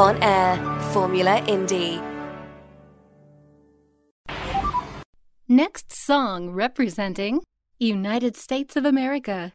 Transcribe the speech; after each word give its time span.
on 0.00 0.16
air, 0.22 0.56
Formula 0.94 1.42
Indie. 1.46 2.00
Next 5.46 5.92
song 5.92 6.50
representing 6.50 7.42
United 7.78 8.34
States 8.34 8.76
of 8.76 8.86
America. 8.86 9.52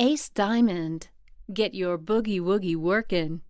Ace 0.00 0.28
Diamond. 0.30 1.10
Get 1.52 1.74
your 1.74 1.96
boogie 1.96 2.40
woogie 2.40 2.76
workin'. 2.76 3.42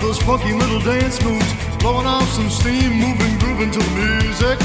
Those 0.00 0.18
funky 0.18 0.52
little 0.52 0.78
dance 0.80 1.20
moves, 1.24 1.52
blowing 1.78 2.06
off 2.06 2.28
some 2.30 2.48
steam, 2.48 2.92
moving, 2.92 3.38
grooving 3.38 3.70
to 3.72 3.78
the 3.78 3.90
music. 4.22 4.58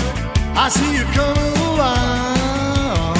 I 0.54 0.70
see 0.70 0.98
you 0.98 1.04
coming 1.18 1.58
alive. 1.72 3.18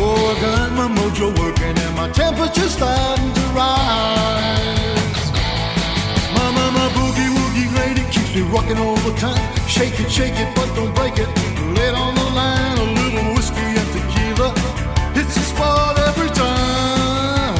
Oh, 0.00 0.32
I 0.32 0.40
got 0.40 0.72
my 0.72 0.88
mojo 0.88 1.30
working 1.38 1.78
and 1.78 1.94
my 1.94 2.08
temperature's 2.10 2.72
starting 2.72 3.32
to 3.32 3.40
rise. 3.54 5.30
My, 6.34 6.50
my, 6.50 6.70
my 6.74 6.88
boogie 6.96 7.30
woogie 7.30 7.70
lady 7.78 8.02
keeps 8.10 8.34
me 8.34 8.42
rocking 8.42 8.78
all 8.78 8.96
the 8.96 9.12
time. 9.20 9.38
Shake 9.68 10.00
it, 10.00 10.10
shake 10.10 10.34
it, 10.34 10.52
but 10.56 10.66
don't 10.74 10.92
break 10.96 11.18
it. 11.18 11.28
Lay 11.76 11.88
it 11.90 11.94
on 11.94 12.14
the 12.16 12.24
line, 12.34 12.78
a 12.78 12.84
little 12.98 13.34
whiskey 13.34 13.60
and 13.60 13.88
tequila. 13.94 14.52
It's 15.14 15.36
a 15.36 15.40
spot 15.42 15.98
every 16.08 16.30
time. 16.30 17.54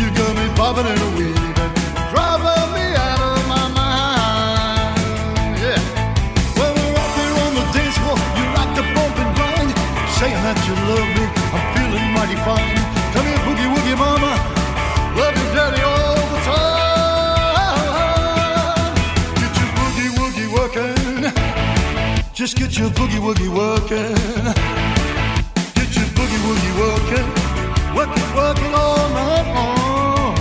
You 0.00 0.10
got 0.16 0.34
me 0.34 0.48
bobbing 0.56 0.86
and 0.86 0.98
a 0.98 1.12
driving 1.16 1.41
you 10.66 10.74
love 10.90 11.08
me. 11.16 11.24
I'm 11.54 11.64
feeling 11.74 12.08
mighty 12.14 12.36
fine. 12.46 12.76
Come 13.12 13.26
here, 13.26 13.40
boogie 13.46 13.68
woogie 13.74 13.96
mama, 13.98 14.32
love 15.16 15.34
you 15.36 15.46
daddy 15.54 15.82
all 15.82 16.14
the 16.32 16.38
time. 16.50 17.82
Get 19.40 19.52
your 19.60 19.70
boogie 19.78 20.10
woogie 20.18 20.48
working. 20.56 21.22
Just 22.32 22.54
get 22.56 22.78
your 22.78 22.90
boogie 22.90 23.20
woogie 23.26 23.48
working. 23.48 24.14
Get 25.78 25.90
your 25.96 26.08
boogie 26.16 26.40
woogie 26.46 26.74
working. 26.82 27.28
Working, 27.96 28.28
working 28.34 28.74
all 28.74 29.08
night 29.10 29.46
long. 29.56 30.34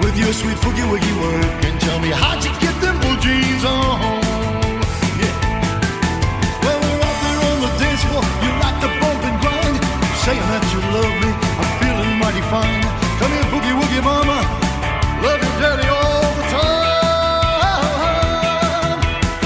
With 0.00 0.16
your 0.16 0.32
sweet 0.32 0.58
boogie 0.58 0.86
woogie 0.90 1.16
working. 1.22 1.78
Tell 1.80 1.98
me 2.00 2.10
how'd 2.10 2.44
you 2.44 2.52
get 2.60 2.74
them 2.80 2.96
blue 3.00 3.16
jeans 3.18 3.64
on? 3.64 4.27
Saying 10.28 10.48
that 10.52 10.60
you 10.76 10.80
love 10.92 11.14
me, 11.24 11.30
I'm 11.56 11.70
feeling 11.80 12.12
mighty 12.20 12.44
fine. 12.52 12.84
Come 13.16 13.32
here, 13.32 13.48
boogie 13.48 13.72
woogie 13.80 14.04
mama. 14.04 14.44
Love 15.24 15.40
you 15.40 15.52
daddy 15.56 15.88
all 15.88 16.20
the 16.36 16.44
time. 16.52 17.80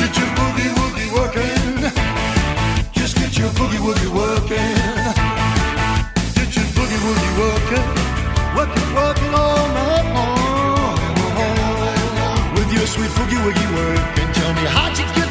Get 0.02 0.10
your 0.18 0.26
boogie 0.34 0.74
woogie 0.74 1.10
working. 1.14 1.86
Just 2.98 3.14
get 3.14 3.30
your 3.38 3.50
boogie 3.54 3.78
woogie 3.78 4.10
working. 4.10 4.74
Get 6.34 6.50
your 6.50 6.66
boogie 6.74 7.00
woogie 7.06 7.32
working. 7.38 7.86
Working, 8.58 8.88
working 8.98 9.32
all 9.38 9.62
night 9.78 10.06
long. 10.18 10.98
With 12.58 12.74
your 12.74 12.86
sweet 12.90 13.12
boogie 13.14 13.38
woogie 13.38 13.70
working. 13.78 14.28
Tell 14.34 14.50
me 14.58 14.66
how'd 14.66 14.98
you 14.98 15.06
get 15.14 15.21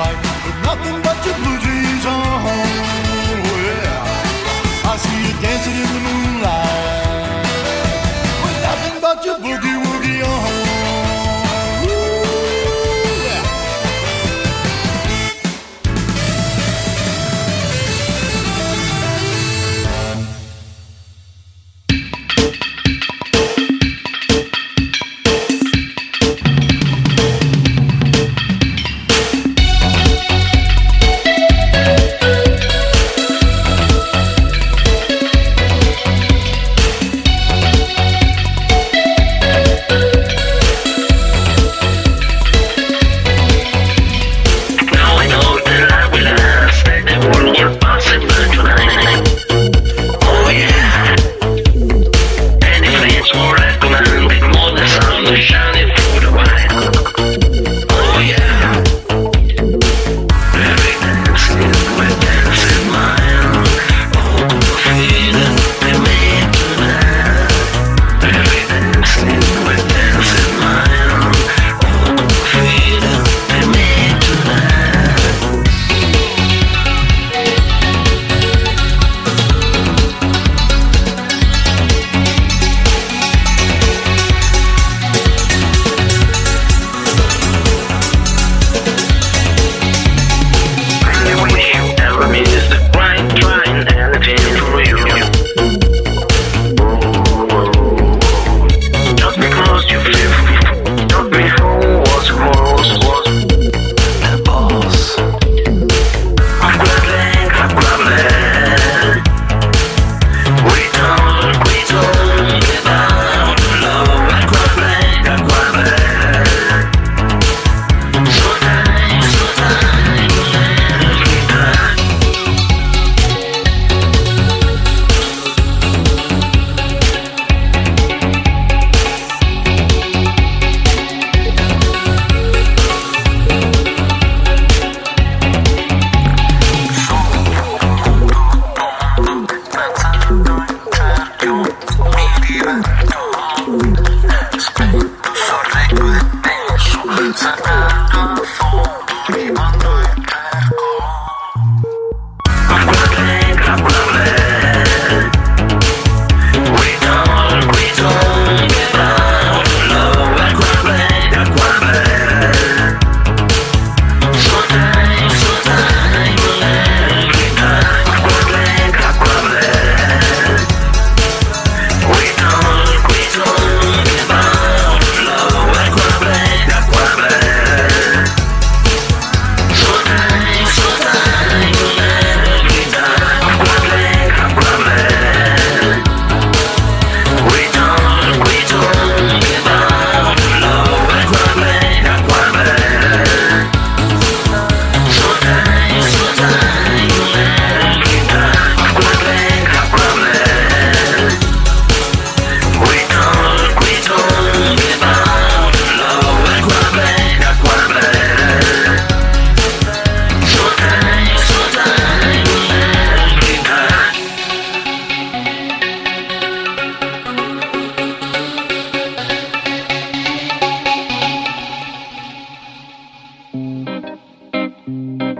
in 0.00 0.16
with 0.46 0.58
nothing 0.64 0.96
but 1.02 1.16
your 1.26 1.36
blue 1.40 1.58
jeans 1.64 2.04
on. 2.06 2.22
Oh, 2.48 3.56
yeah. 3.66 4.90
I 4.90 4.96
see 4.96 5.18
you 5.26 5.32
dancing 5.44 5.76
in 5.76 5.88
the 5.94 6.00
moonlight 6.00 6.19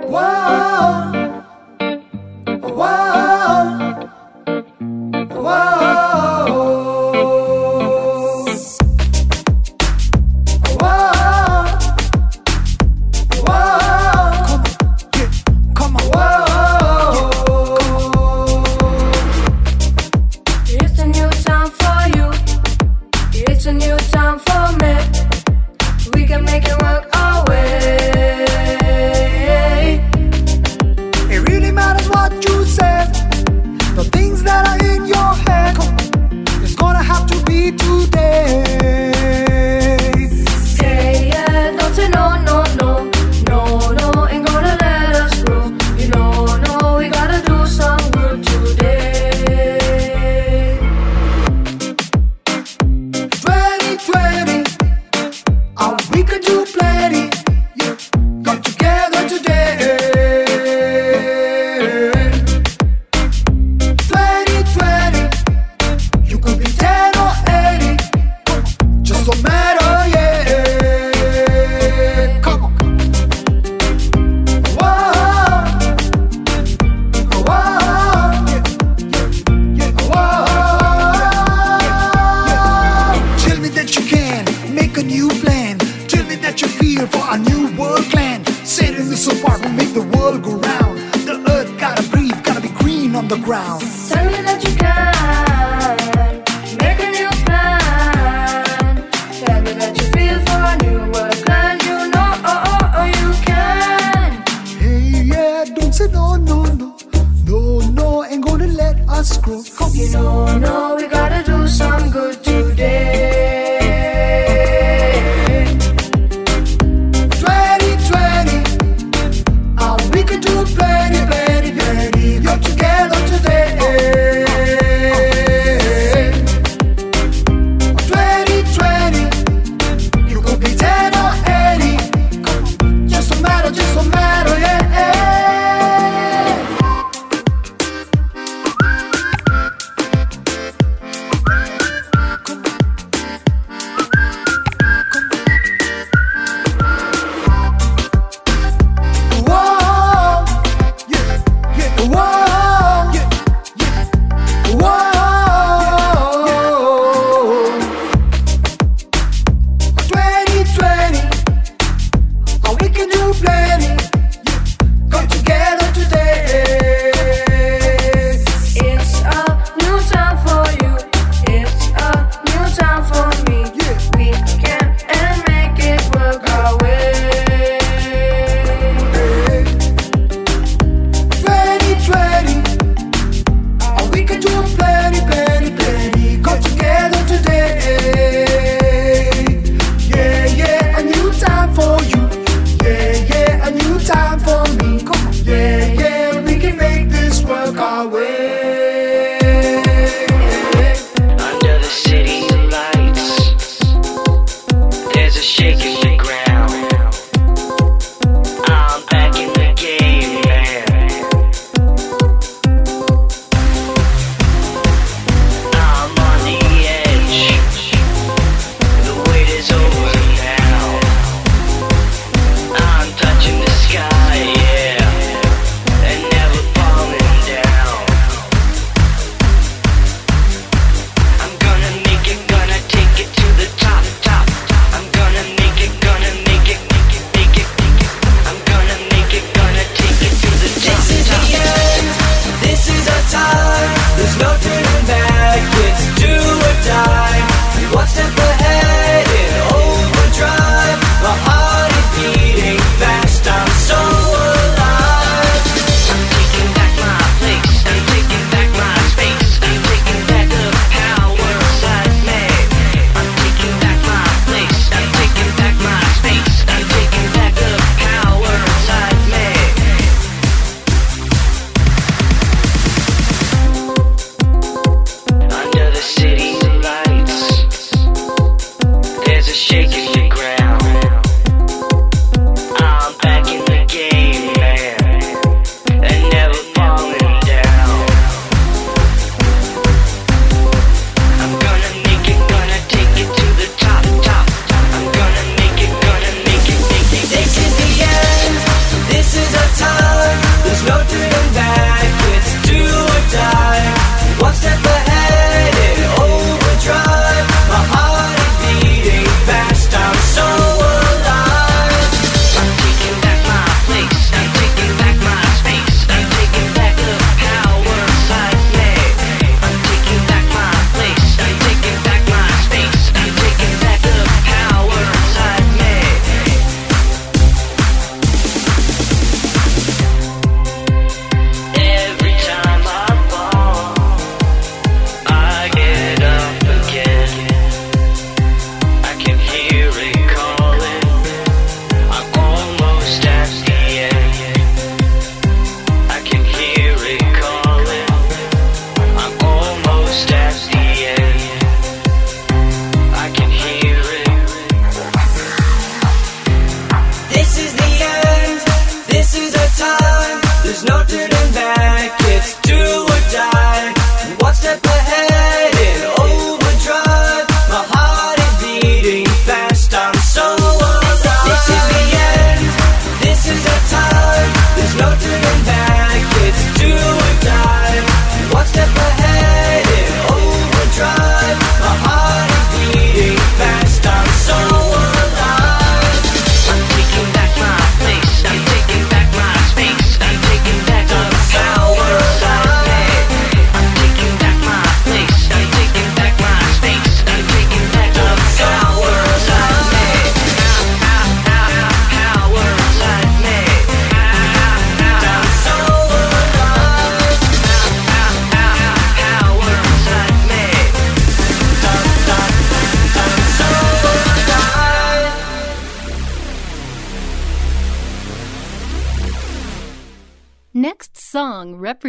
Whoa. 0.09 1.10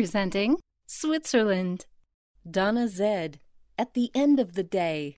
Presenting 0.01 0.57
Switzerland. 0.87 1.85
Donna 2.49 2.87
Zed. 2.87 3.39
At 3.77 3.93
the 3.93 4.09
end 4.15 4.39
of 4.39 4.55
the 4.55 4.63
day. 4.63 5.17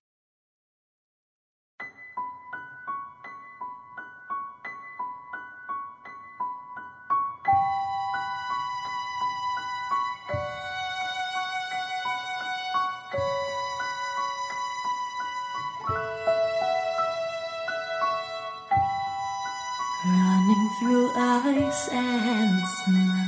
Running 20.04 20.70
through 20.78 21.10
ice 21.16 21.88
and 21.88 22.68
snow. 22.68 23.23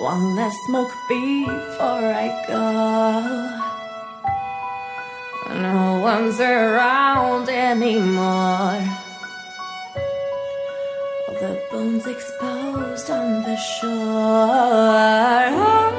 One 0.00 0.34
last 0.34 0.56
smoke 0.64 0.90
before 1.08 2.06
I 2.24 2.32
go. 2.48 2.64
No 5.60 6.00
one's 6.00 6.40
around 6.40 7.50
anymore. 7.50 8.80
All 11.28 11.34
the 11.38 11.62
bones 11.70 12.06
exposed 12.06 13.10
on 13.10 13.42
the 13.42 13.56
shore. 13.56 13.90
Oh. 15.52 15.98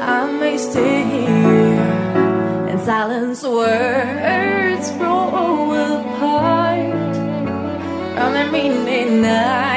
I 0.00 0.32
may 0.40 0.56
stay 0.56 1.04
here 1.04 2.68
in 2.70 2.78
silence. 2.78 3.42
Word. 3.42 4.31
meaning 8.52 9.22
now. 9.22 9.71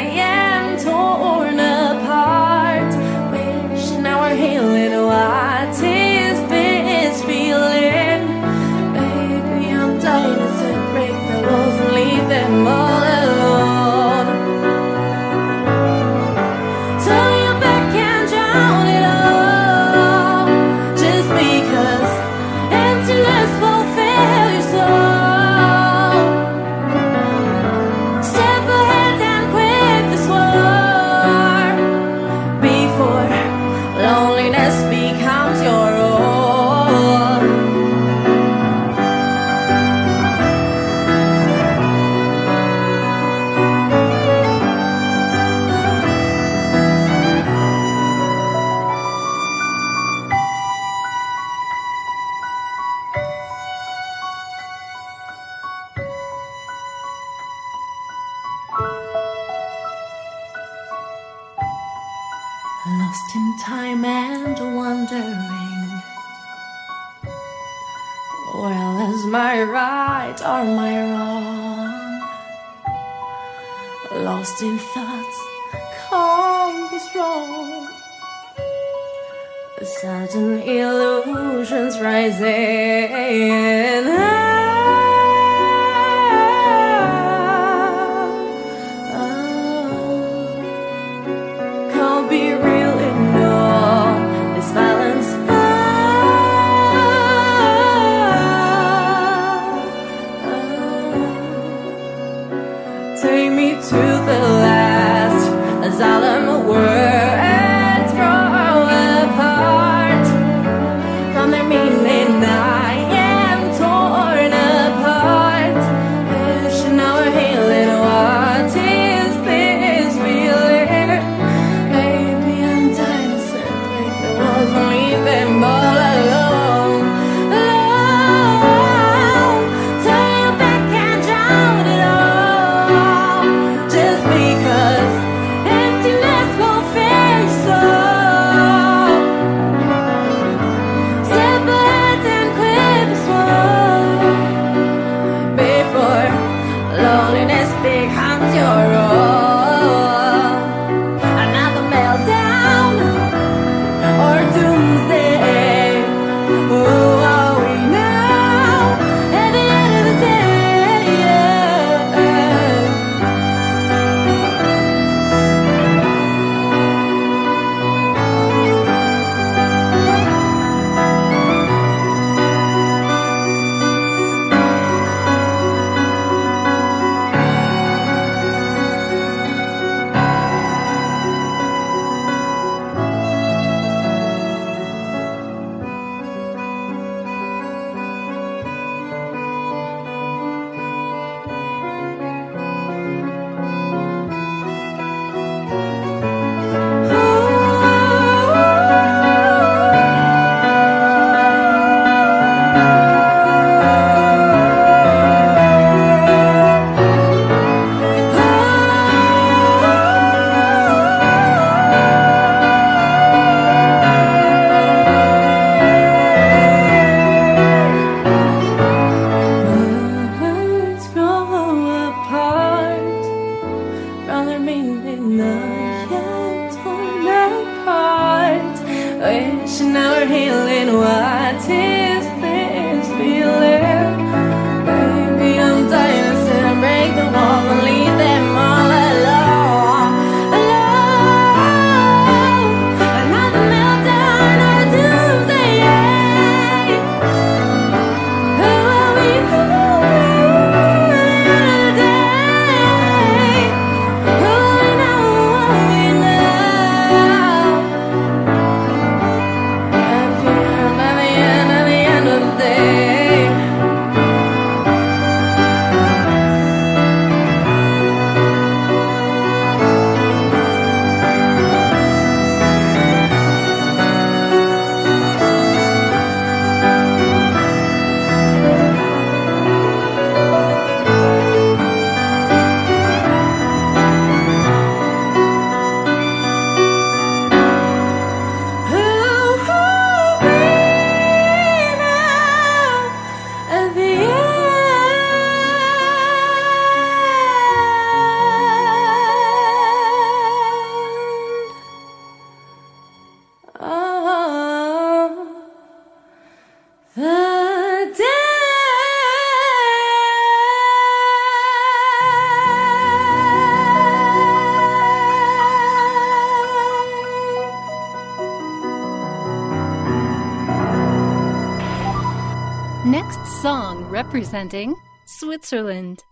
Presenting 324.46 324.96
Switzerland, 325.26 326.24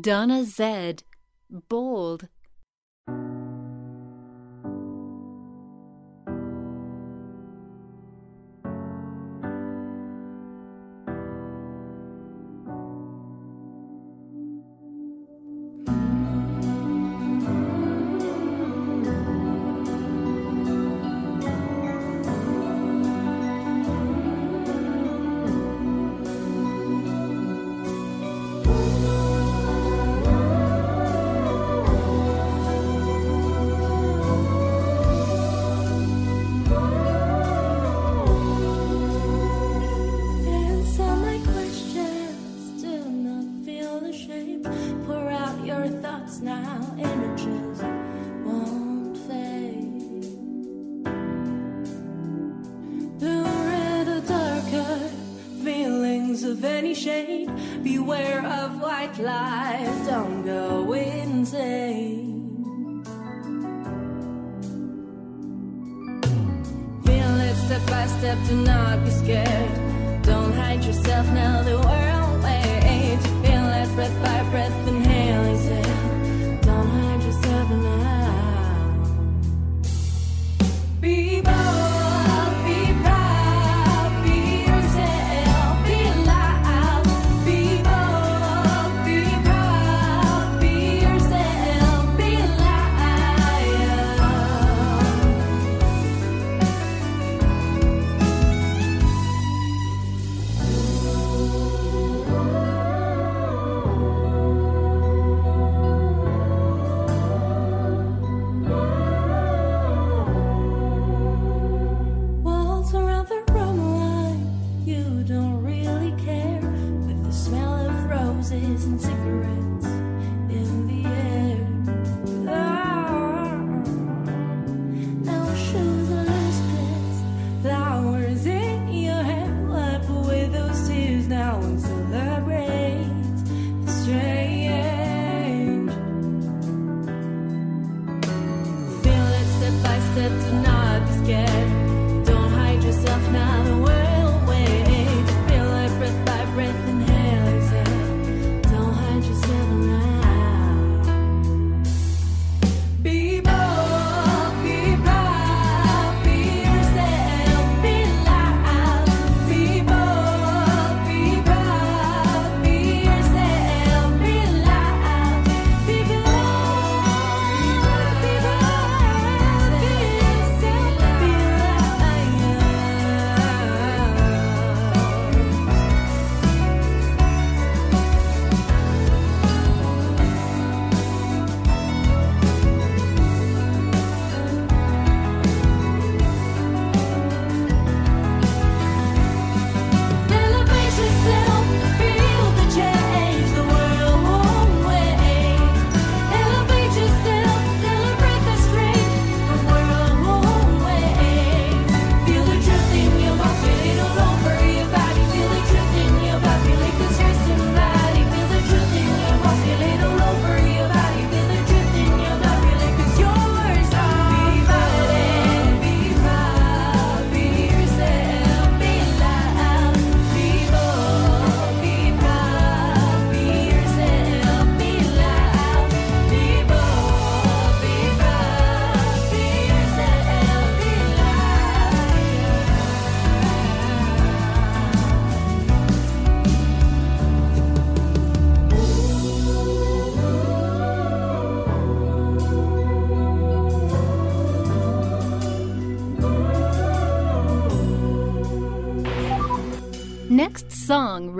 Donna 0.00 0.42
Zed. 0.42 1.04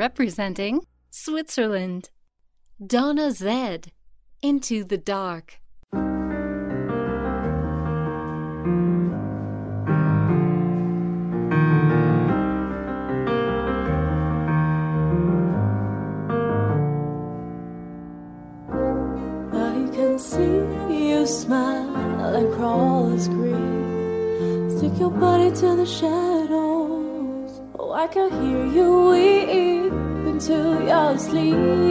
representing 0.00 0.80
Switzerland. 1.10 2.08
Donna 2.84 3.30
Zed, 3.32 3.92
Into 4.40 4.82
the 4.82 4.96
Dark. 4.96 5.59
Sleep. 31.20 31.89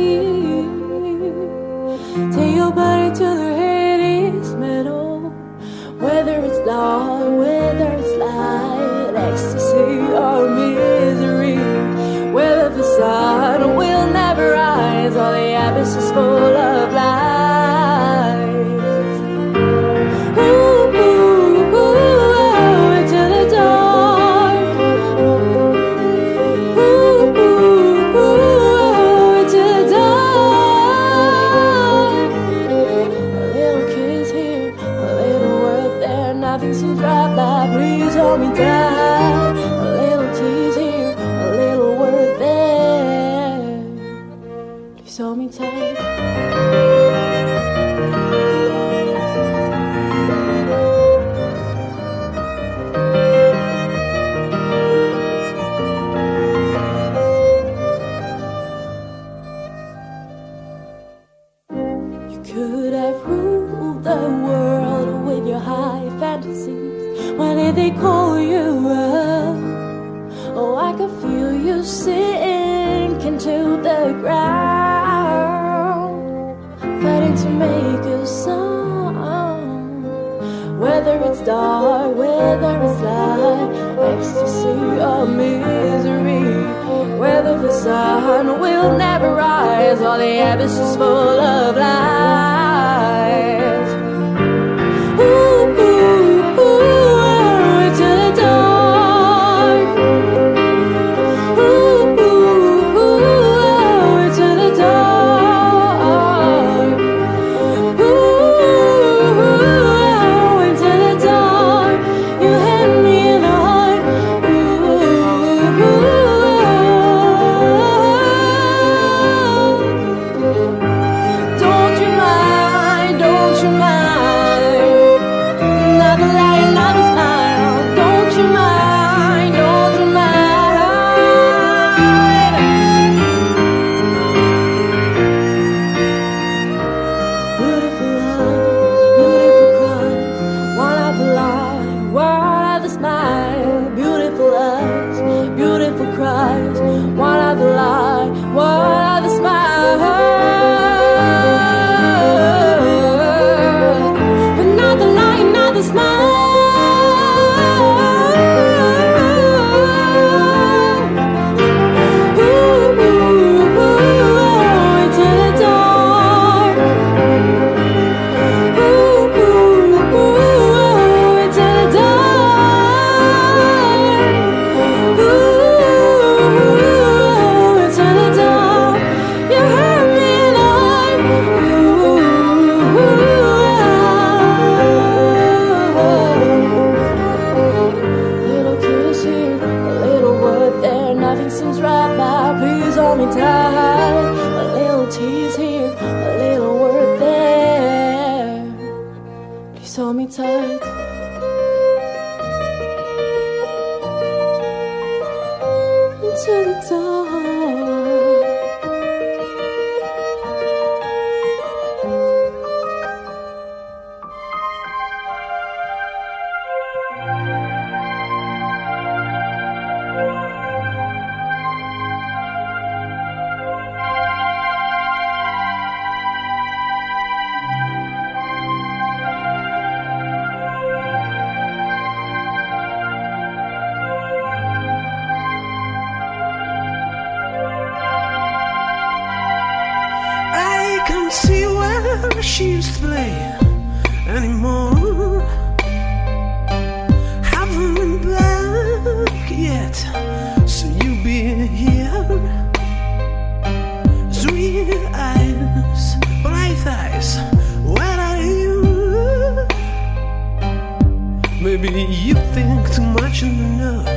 And 263.41 263.77
know 263.77 264.08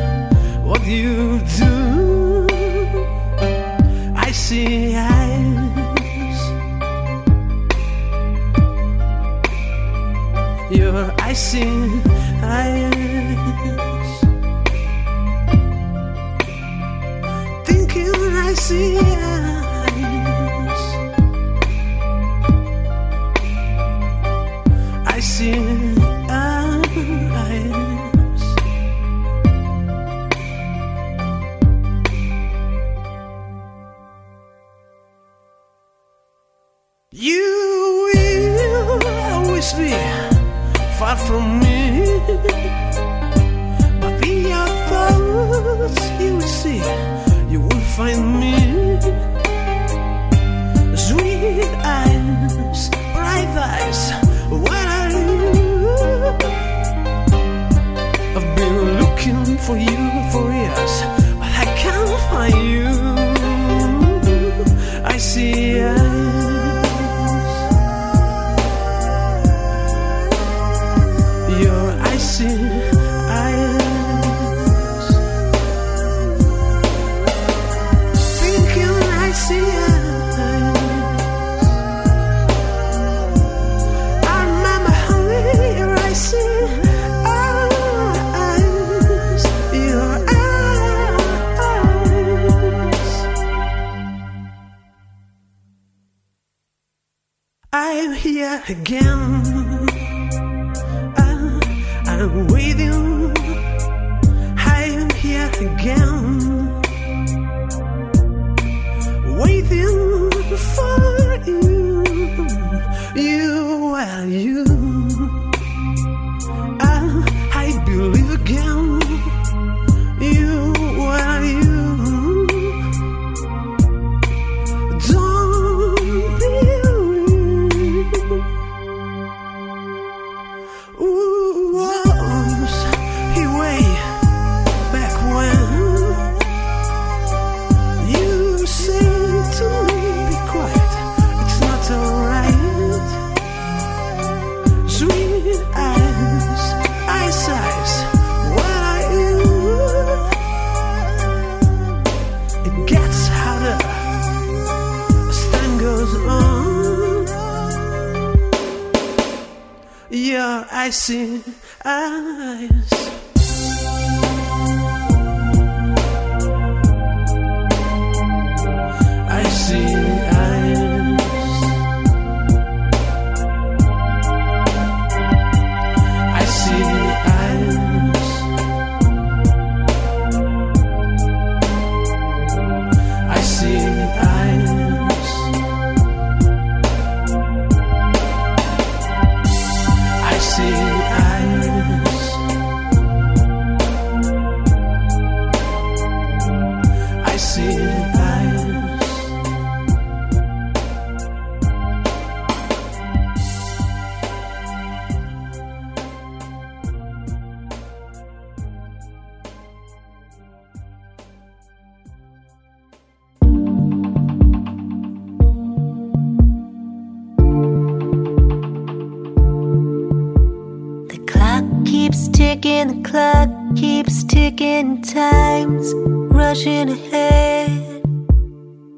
ticking, 222.62 223.02
the 223.02 223.08
clock 223.08 223.48
keeps 223.76 224.22
ticking, 224.24 225.02
time's 225.02 225.92
rushing 226.32 226.90
ahead. 226.90 228.04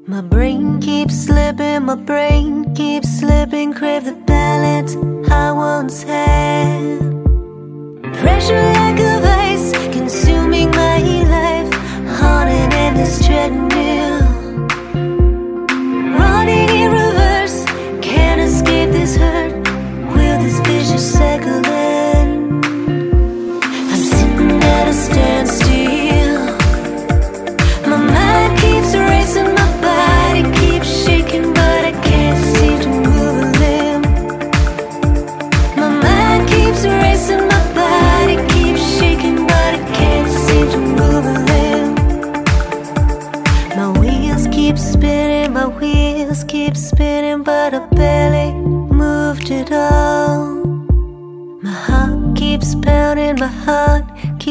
My 0.05 0.21
brain 0.21 0.79
keeps 0.79 1.25
slipping, 1.25 1.85
my 1.85 1.95
brain 1.95 2.75
keeps 2.75 3.09
slipping, 3.19 3.73
crave 3.73 4.05
the 4.05 4.13
balance 4.13 4.95
I 5.31 5.51
once 5.51 6.03
had. 6.03 6.99
Pressure 8.21 8.61
like 8.79 8.99
a 8.99 9.19
vice, 9.21 9.71
consuming 9.91 10.69
my 10.71 10.99
life, 11.35 11.73
haunted 12.19 12.73
in 12.73 12.93
this 12.93 13.25
treadmill. 13.25 13.84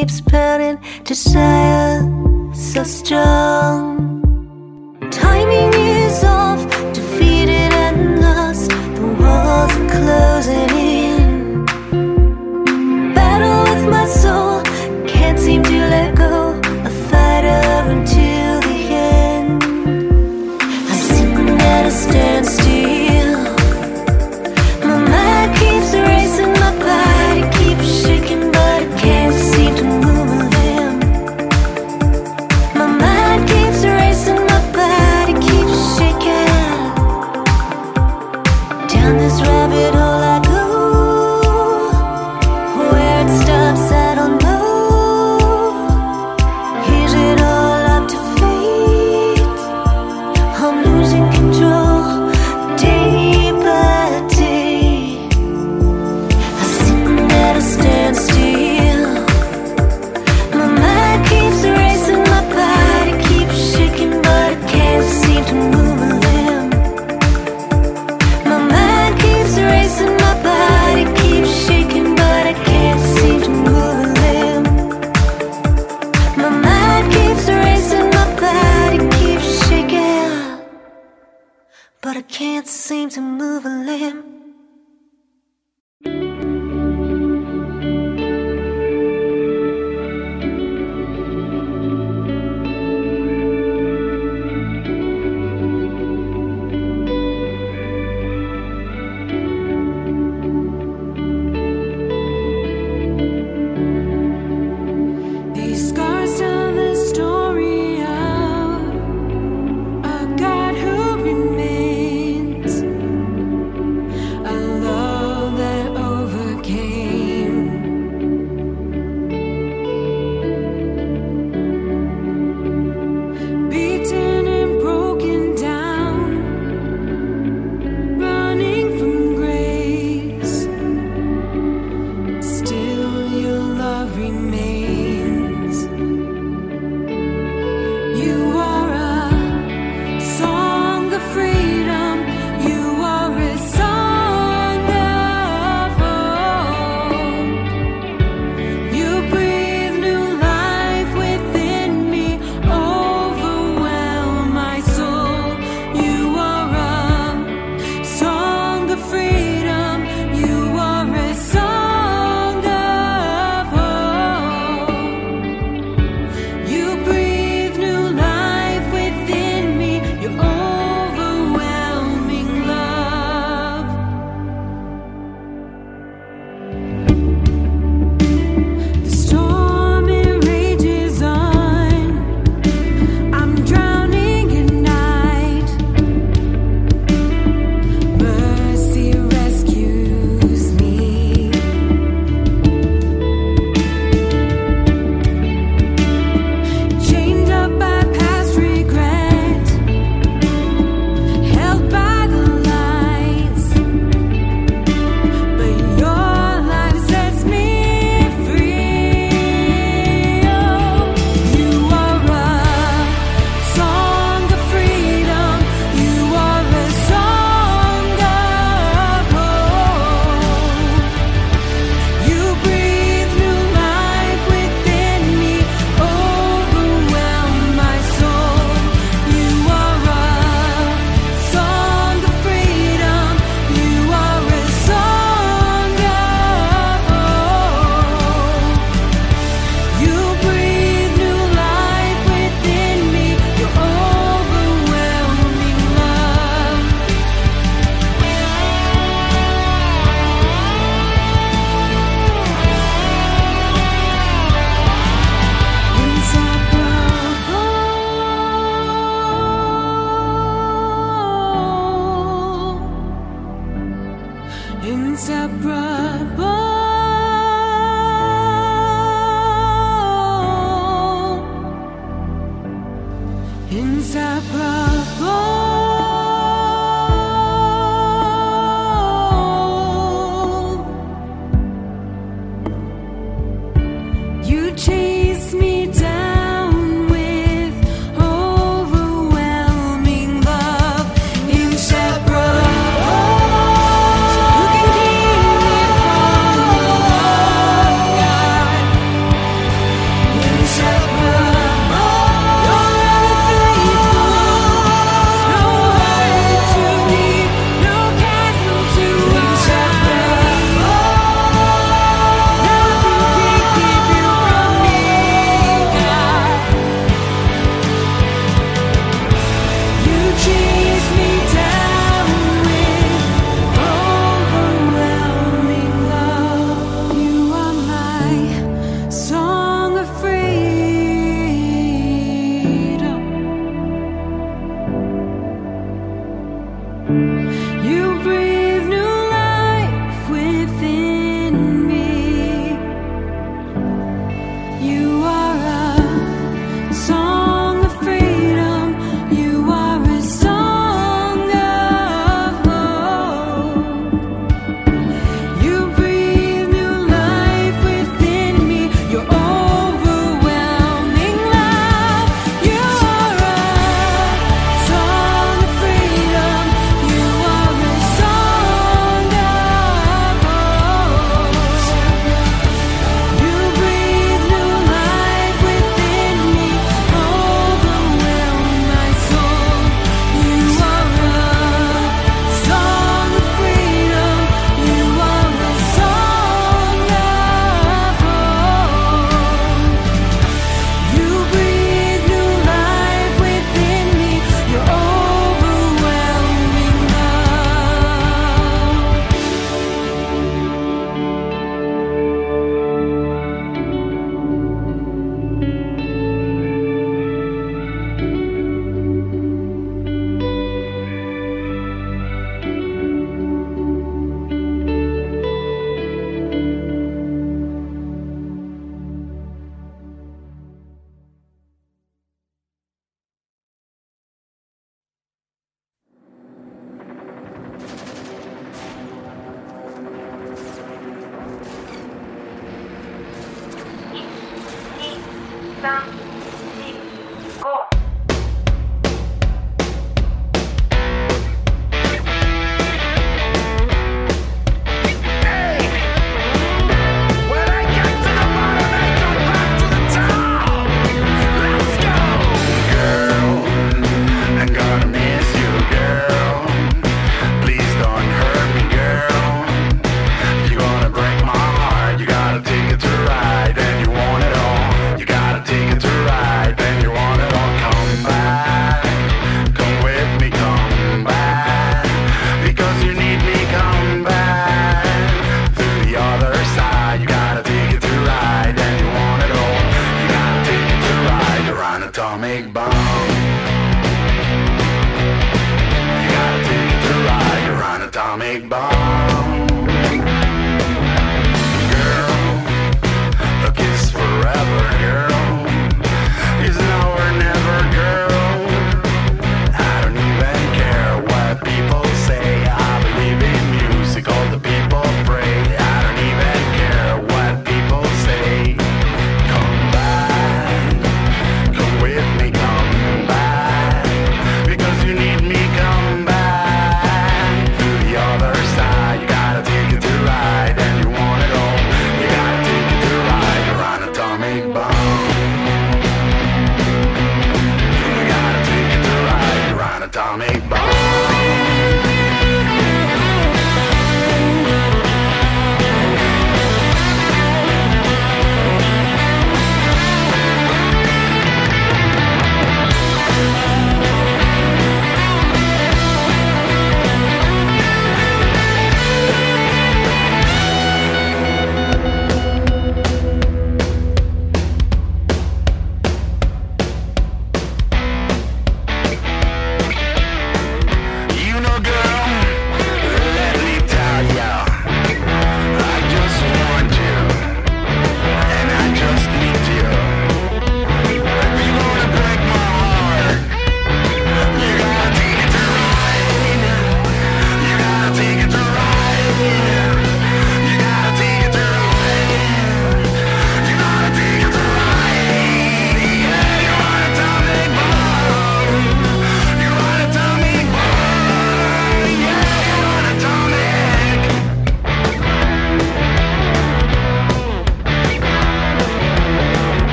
keeps 0.00 0.20
burning, 0.20 0.78
desire 1.04 2.02
so 2.52 2.82
strong. 2.84 4.20
Timing 5.10 5.72
is 5.72 6.22
off, 6.22 6.62
defeated 6.92 7.72
and 7.84 8.20
lost. 8.20 8.68
The 8.68 9.06
walls 9.20 9.72
are 9.72 9.88
closing. 9.96 10.75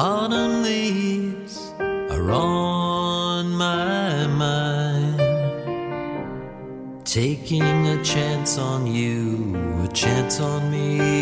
Autumn 0.00 0.62
leaves 0.62 1.72
are 1.80 2.30
on 2.30 3.50
my 3.50 4.28
mind. 4.28 5.18
Taking 7.04 7.88
a 7.88 8.04
chance 8.04 8.58
on 8.58 8.86
you, 8.86 9.56
a 9.82 9.88
chance 9.88 10.38
on 10.38 10.70
me. 10.70 11.17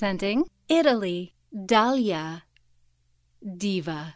Presenting 0.00 0.46
Italy, 0.66 1.30
Dahlia, 1.52 2.42
Diva. 3.38 4.14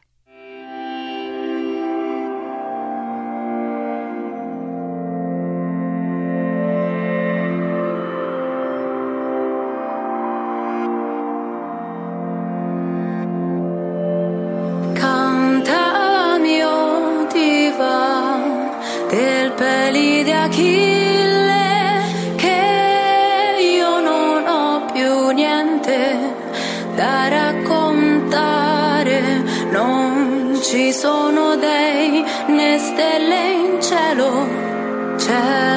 Canta 14.95 16.39
mio 16.39 17.26
diva 17.30 18.41
del 19.11 19.53
pelli 19.53 20.24
di 20.24 20.32
Achille. 20.32 20.93
nell'in 33.18 33.80
cielo 33.80 34.48
c'è 35.16 35.74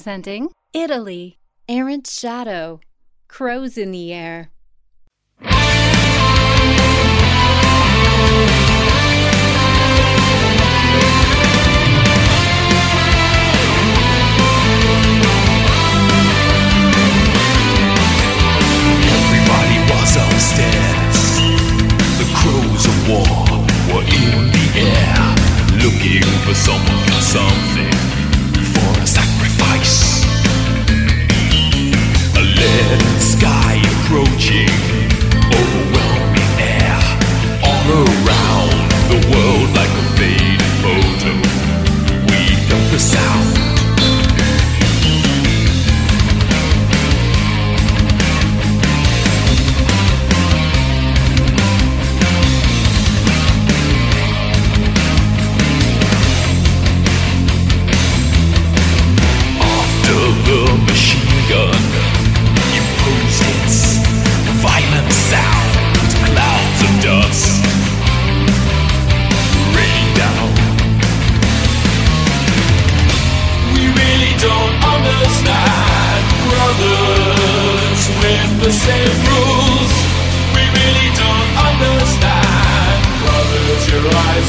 presenting 0.00 0.48
Italy, 0.72 1.36
Errant 1.68 2.06
Shadow, 2.06 2.80
Crows 3.28 3.76
in 3.76 3.90
the 3.90 4.14
Air. 4.14 4.50
Everybody 5.42 5.76
was 19.92 20.16
upstairs. 20.16 21.20
The 22.16 22.24
crows 22.40 22.86
of 22.88 22.96
war 23.06 23.36
were 23.92 24.06
in 24.08 24.48
the 24.48 24.66
air, 24.80 25.36
looking 25.84 26.24
for 26.46 26.54
someone, 26.54 27.20
someone. 27.20 27.69
Sky 33.20 33.80
approaching, 33.92 34.68
overwhelming 35.58 36.52
air. 36.58 36.98
All 37.62 37.86
around 38.04 38.90
the 39.12 39.20
world 39.30 39.68
like 39.78 39.90
a 39.90 40.06
faded 40.16 40.72
photo. 40.82 41.32
We 42.26 42.40
felt 42.66 42.90
the 42.90 42.98
sound. 42.98 43.49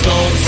stones 0.01 0.40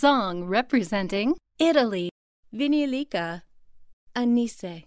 song 0.00 0.44
representing 0.44 1.34
Italy, 1.58 2.10
Vinylika 2.54 3.42
Anice. 4.14 4.84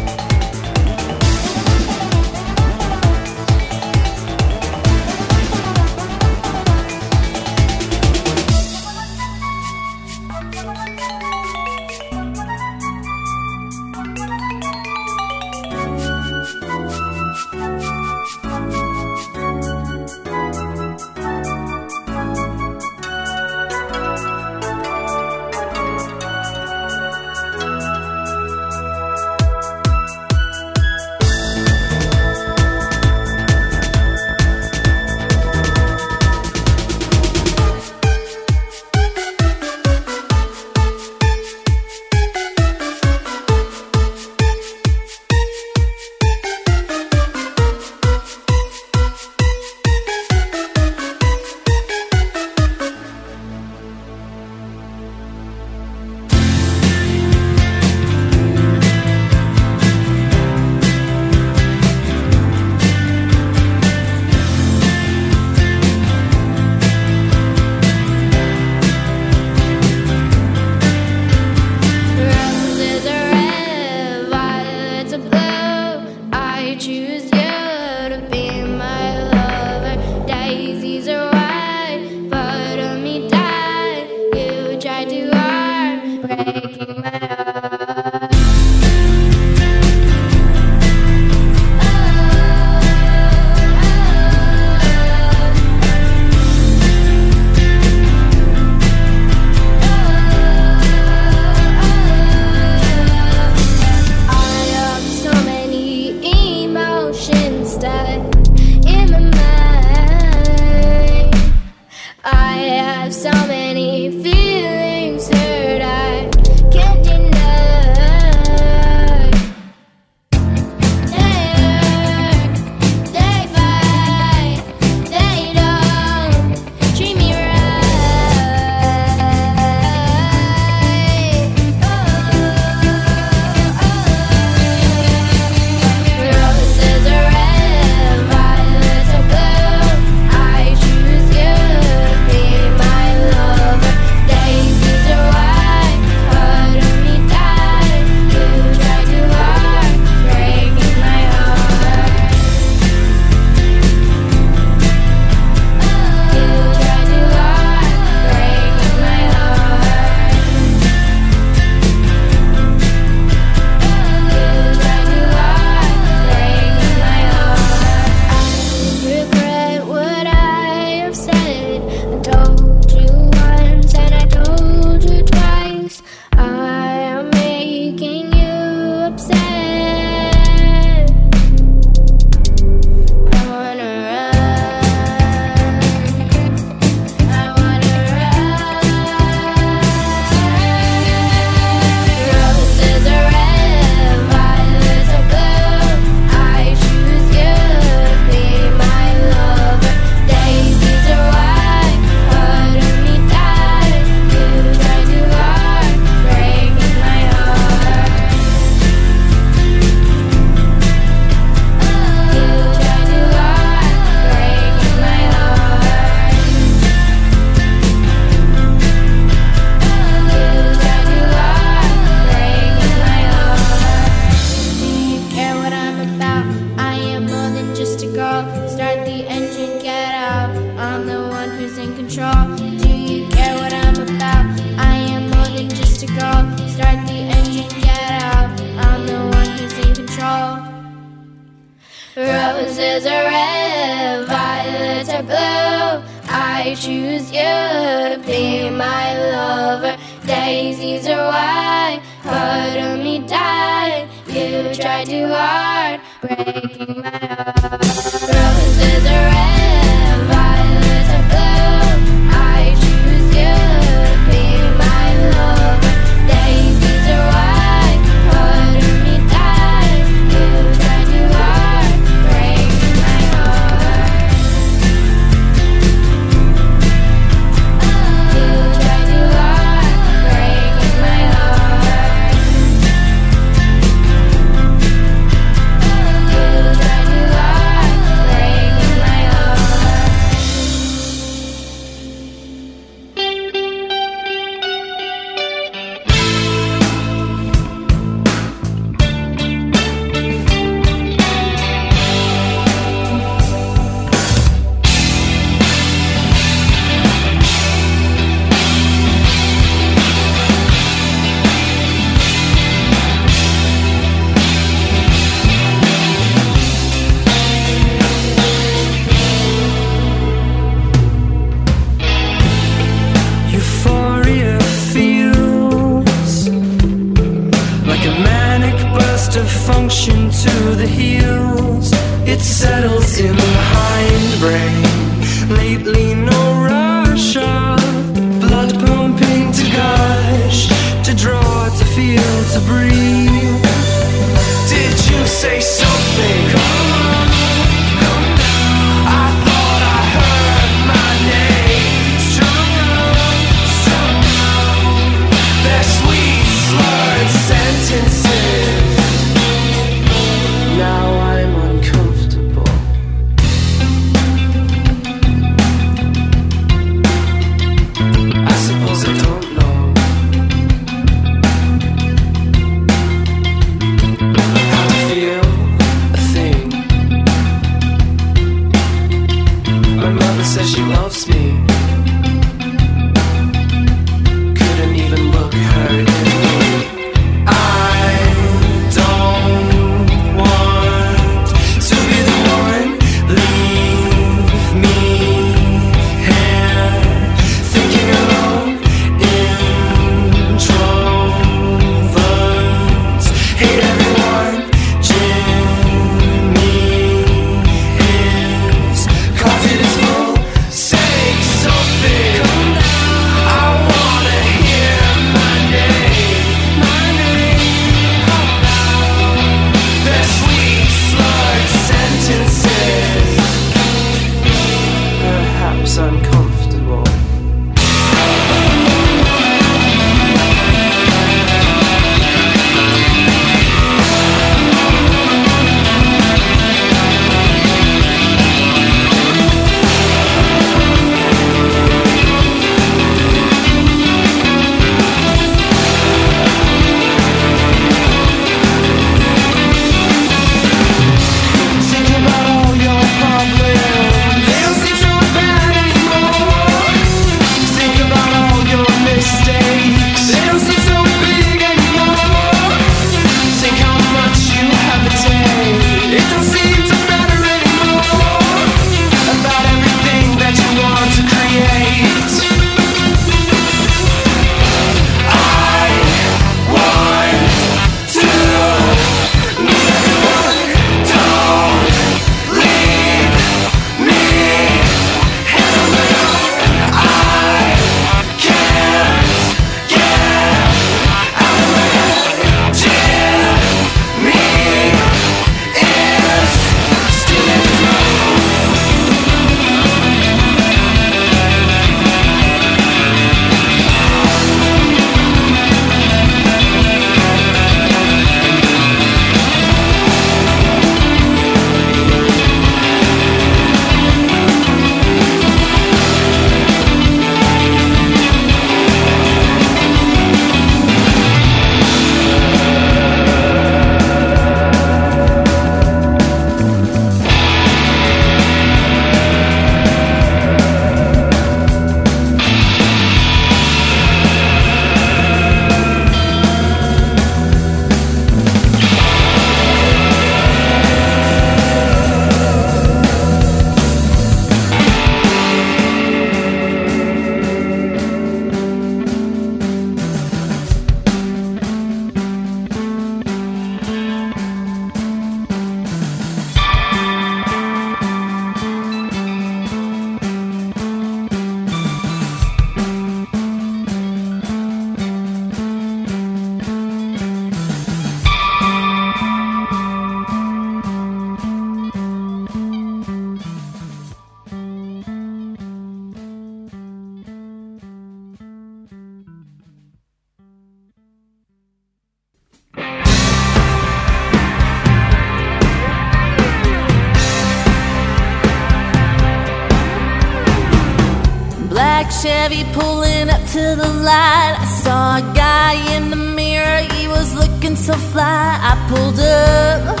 Chevy 592.24 592.64
pulling 592.72 593.28
up 593.28 593.42
to 593.48 593.76
the 593.76 593.90
light. 594.02 594.56
I 594.58 594.64
saw 594.82 595.18
a 595.18 595.34
guy 595.34 595.74
in 595.94 596.08
the 596.08 596.16
mirror, 596.16 596.80
he 596.94 597.06
was 597.06 597.34
looking 597.34 597.76
so 597.76 597.92
fly. 597.92 598.58
I 598.70 598.74
pulled 598.88 599.20
up, 599.20 600.00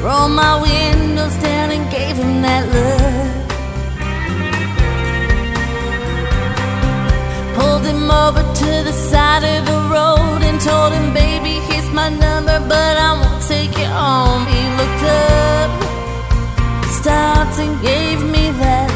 rolled 0.00 0.30
my 0.30 0.62
windows 0.62 1.34
down, 1.42 1.72
and 1.72 1.90
gave 1.90 2.14
him 2.22 2.40
that 2.42 2.64
look. 2.74 3.46
Pulled 7.58 7.84
him 7.84 8.12
over 8.12 8.42
to 8.62 8.70
the 8.88 8.92
side 8.92 9.42
of 9.42 9.66
the 9.66 9.80
road 9.90 10.42
and 10.48 10.60
told 10.60 10.92
him, 10.92 11.12
baby, 11.12 11.58
here's 11.66 11.90
my 11.90 12.10
number, 12.10 12.60
but 12.68 12.94
I 13.08 13.10
won't 13.20 13.42
take 13.42 13.76
it 13.76 13.90
home. 13.90 14.46
He 14.54 14.62
looked 14.78 15.02
up, 15.02 15.70
stopped, 17.00 17.58
and 17.58 17.74
gave 17.82 18.22
me 18.22 18.52
that 18.62 18.95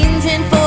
for 0.39 0.60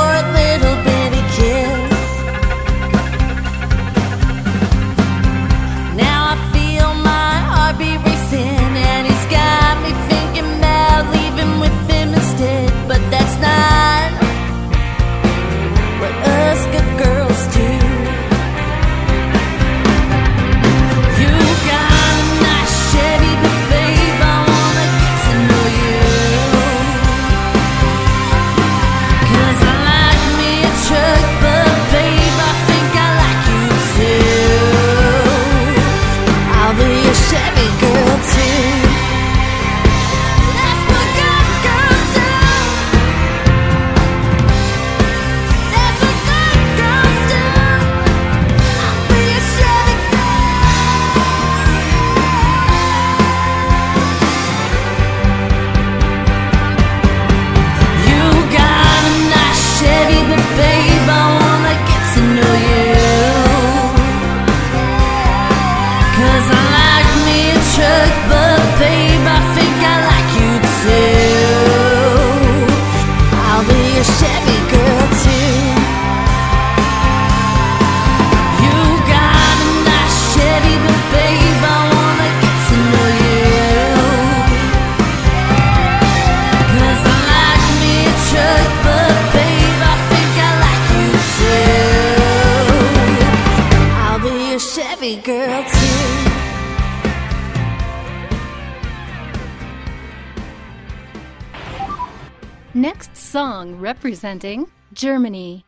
representing 103.85 104.67
Germany. 104.95 105.67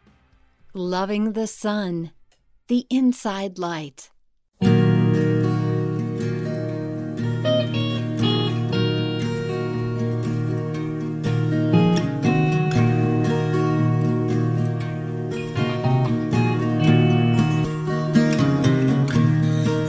Loving 0.73 1.33
the 1.33 1.47
sun, 1.47 2.13
the 2.69 2.87
inside 2.89 3.59
light. 3.59 4.11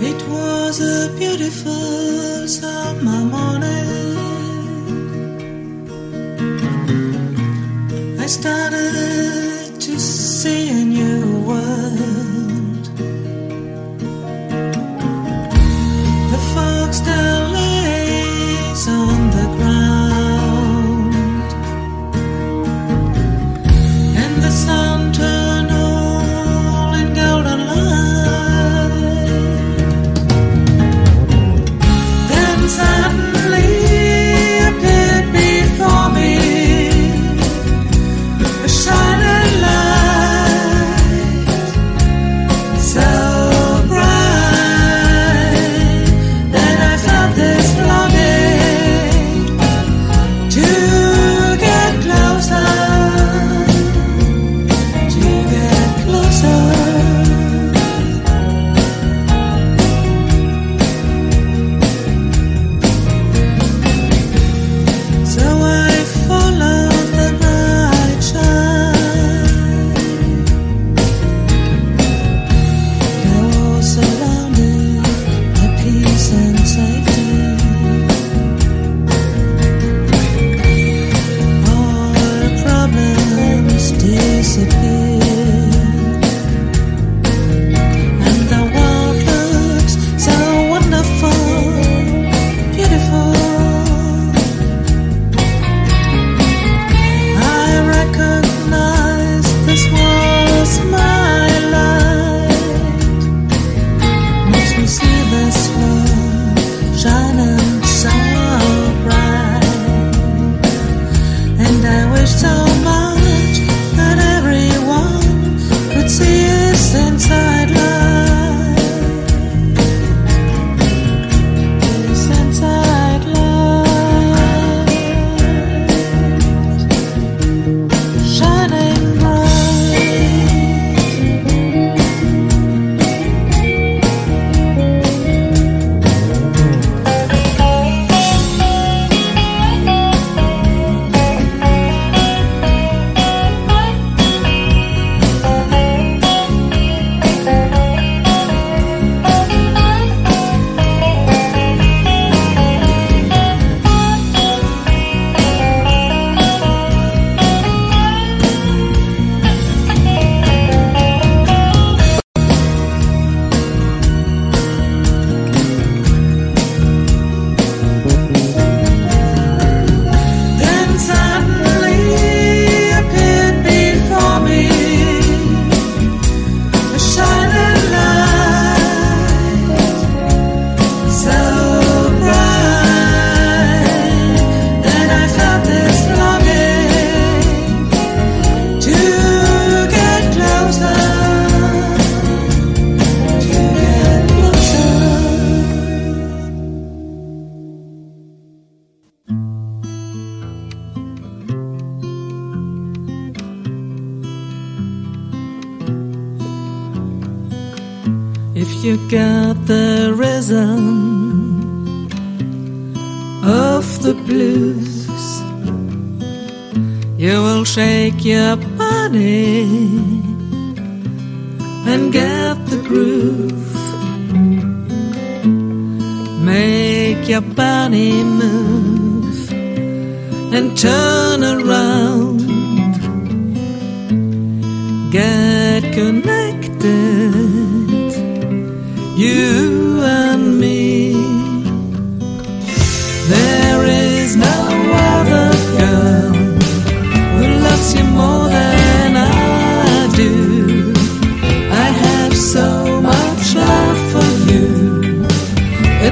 It 0.09 0.19
was 0.27 0.75
a 0.81 1.15
beautiful 1.17 2.47
summer. 2.59 3.16
I 8.27 8.29
started 8.29 9.79
to 9.79 9.97
seeing 9.97 10.91
you. 10.91 11.26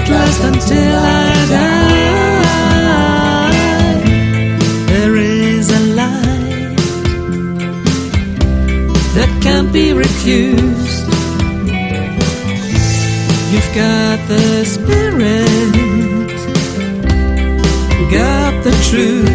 at 0.06 0.12
last 0.12 0.44
until 0.44 1.00
I 1.00 1.46
die. 1.50 1.96
There 4.88 5.16
is 5.16 5.70
a 5.70 5.80
light 5.96 6.78
that 9.16 9.30
can't 9.42 9.72
be 9.74 9.94
refused. 9.94 11.06
You've 13.52 13.74
got 13.76 14.28
the 14.28 14.66
spirit, 14.66 15.82
got 18.12 18.64
the 18.64 18.74
truth. 18.90 19.35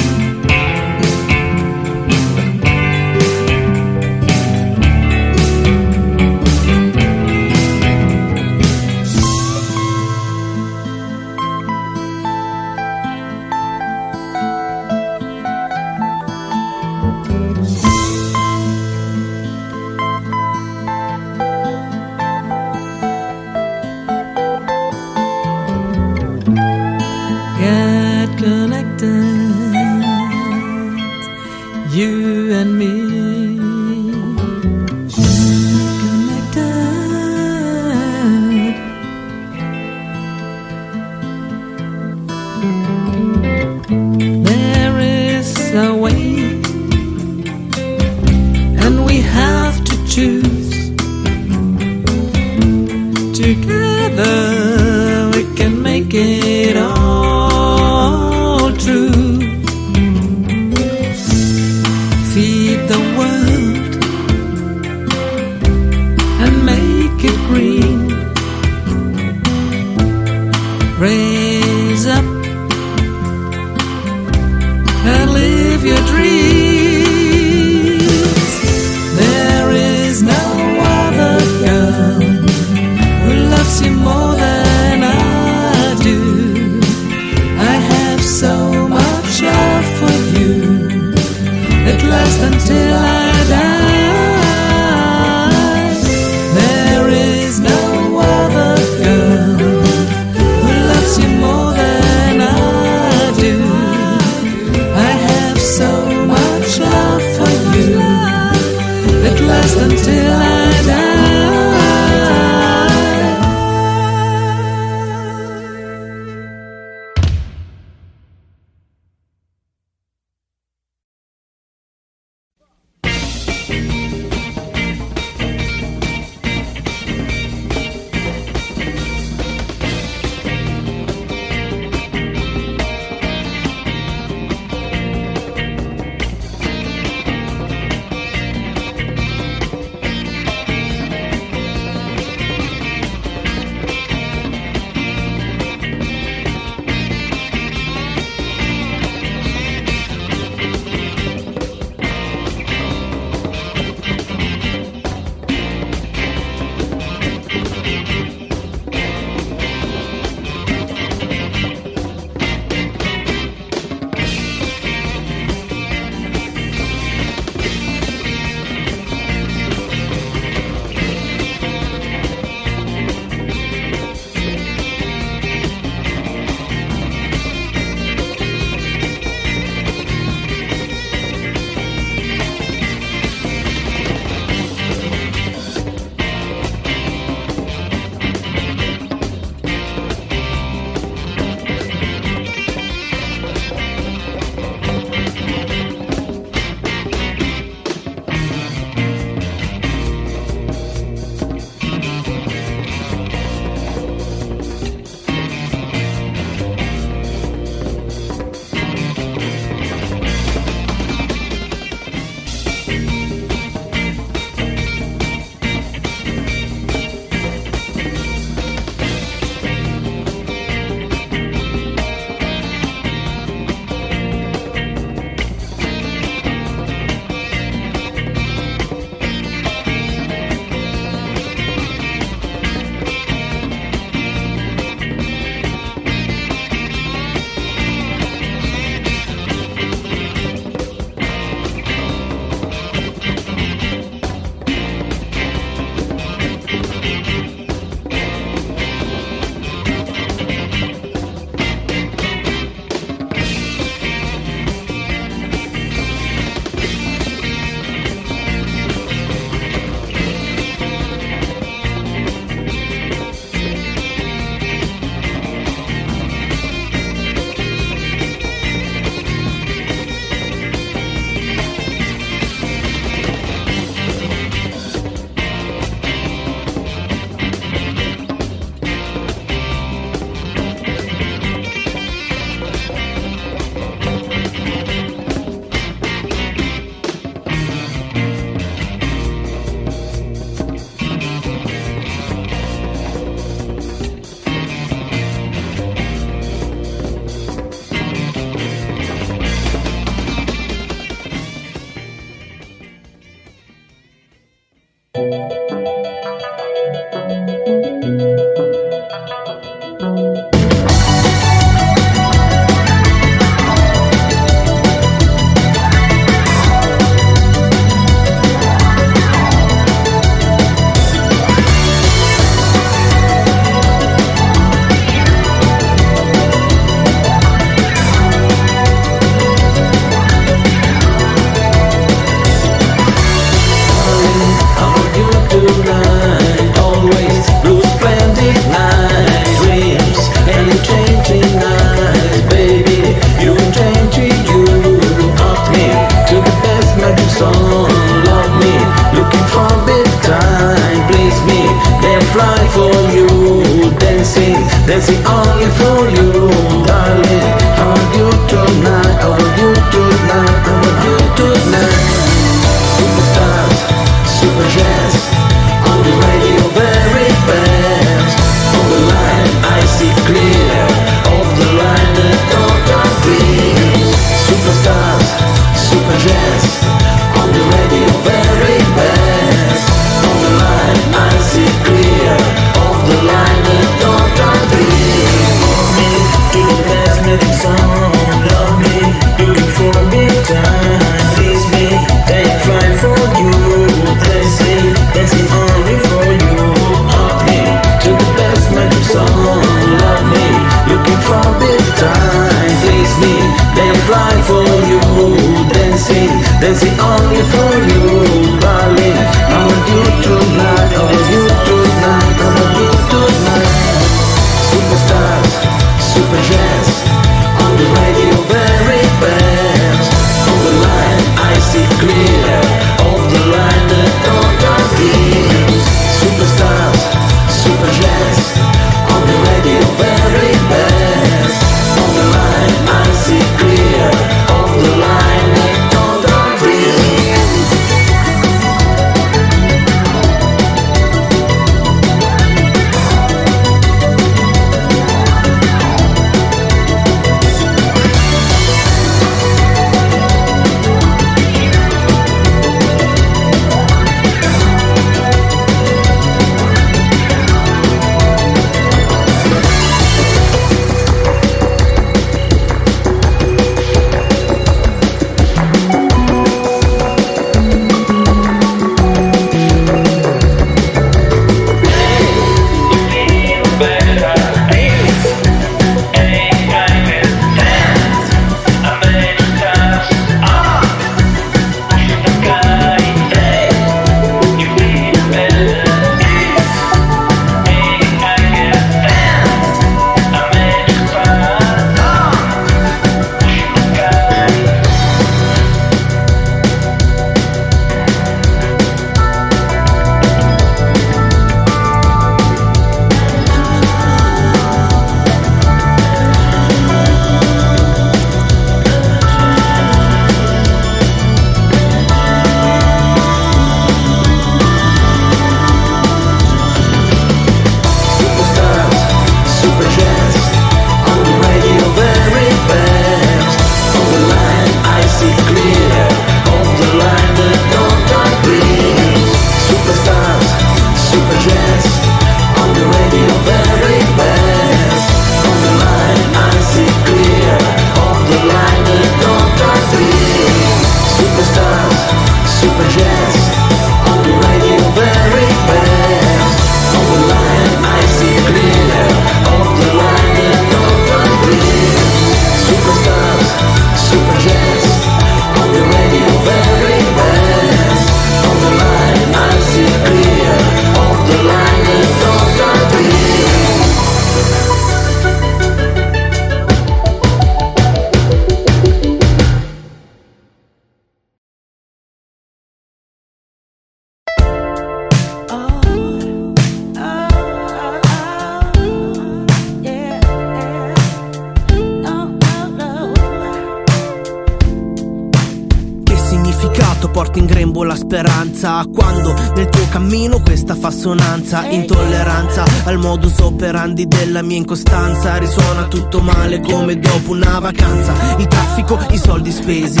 senza 591.46 591.68
intolleranza 591.68 592.64
al 592.86 592.98
modus 592.98 593.38
operandi 593.38 594.08
della 594.08 594.42
mia 594.42 594.56
incostanza. 594.56 595.36
Risuona 595.36 595.84
tutto 595.84 596.20
male 596.20 596.60
come 596.60 596.98
dopo 596.98 597.30
una 597.30 597.60
vacanza. 597.60 598.12
Il 598.36 598.48
traffico, 598.48 598.98
i 599.10 599.16
soldi 599.16 599.52
spesi. 599.52 600.00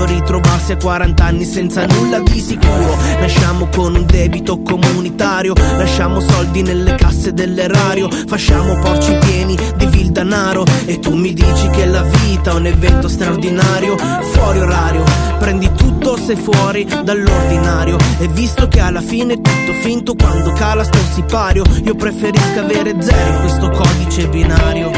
senso 0.00 0.04
ritrovarsi 0.04 0.72
a 0.72 0.76
40 0.76 1.24
anni 1.24 1.44
senza 1.44 1.86
nulla 1.86 2.20
di 2.20 2.40
sicuro. 2.40 2.96
Nasciamo 3.20 3.68
con 3.68 3.94
un 3.94 4.06
debito 4.06 4.60
comunitario, 4.62 5.52
lasciamo 5.54 6.20
soldi 6.20 6.62
nelle 6.62 6.94
casse 6.94 7.32
dell'erario, 7.32 8.08
facciamo 8.10 8.78
porci 8.78 9.14
pieni 9.20 9.56
di 9.76 9.86
vil 9.86 10.10
danaro 10.10 10.64
e 10.86 10.98
tu 10.98 11.14
mi 11.14 11.32
dici 11.32 11.68
che 11.70 11.86
la 11.86 12.02
vita 12.02 12.52
è 12.52 12.54
un 12.54 12.66
evento 12.66 13.08
straordinario, 13.08 13.96
fuori 14.32 14.60
orario, 14.60 15.04
prendi 15.38 15.70
tutto 15.74 16.16
se 16.16 16.36
fuori 16.36 16.84
dall'ordinario 16.84 17.96
e 18.18 18.28
visto 18.28 18.68
che 18.68 18.80
alla 18.80 19.00
fine 19.00 19.34
è 19.34 19.40
tutto 19.40 19.72
finto 19.82 20.14
quando 20.14 20.52
cala 20.52 20.84
sto 20.84 20.98
sipario, 21.12 21.64
io 21.84 21.94
preferisco 21.94 22.60
avere 22.60 22.94
zero 23.00 23.32
in 23.32 23.40
questo 23.40 23.70
codice 23.70 24.28
binario. 24.28 24.90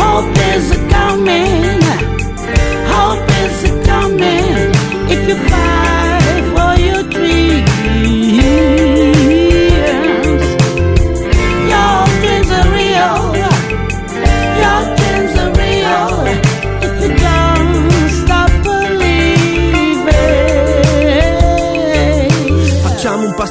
Hope 0.00 0.38
is 0.56 0.70
a 0.70 0.78
coming. 0.90 2.17
hope 2.98 3.30
is 3.44 3.86
coming 3.86 4.72
if 5.08 5.28
you 5.28 5.36
find. 5.48 6.07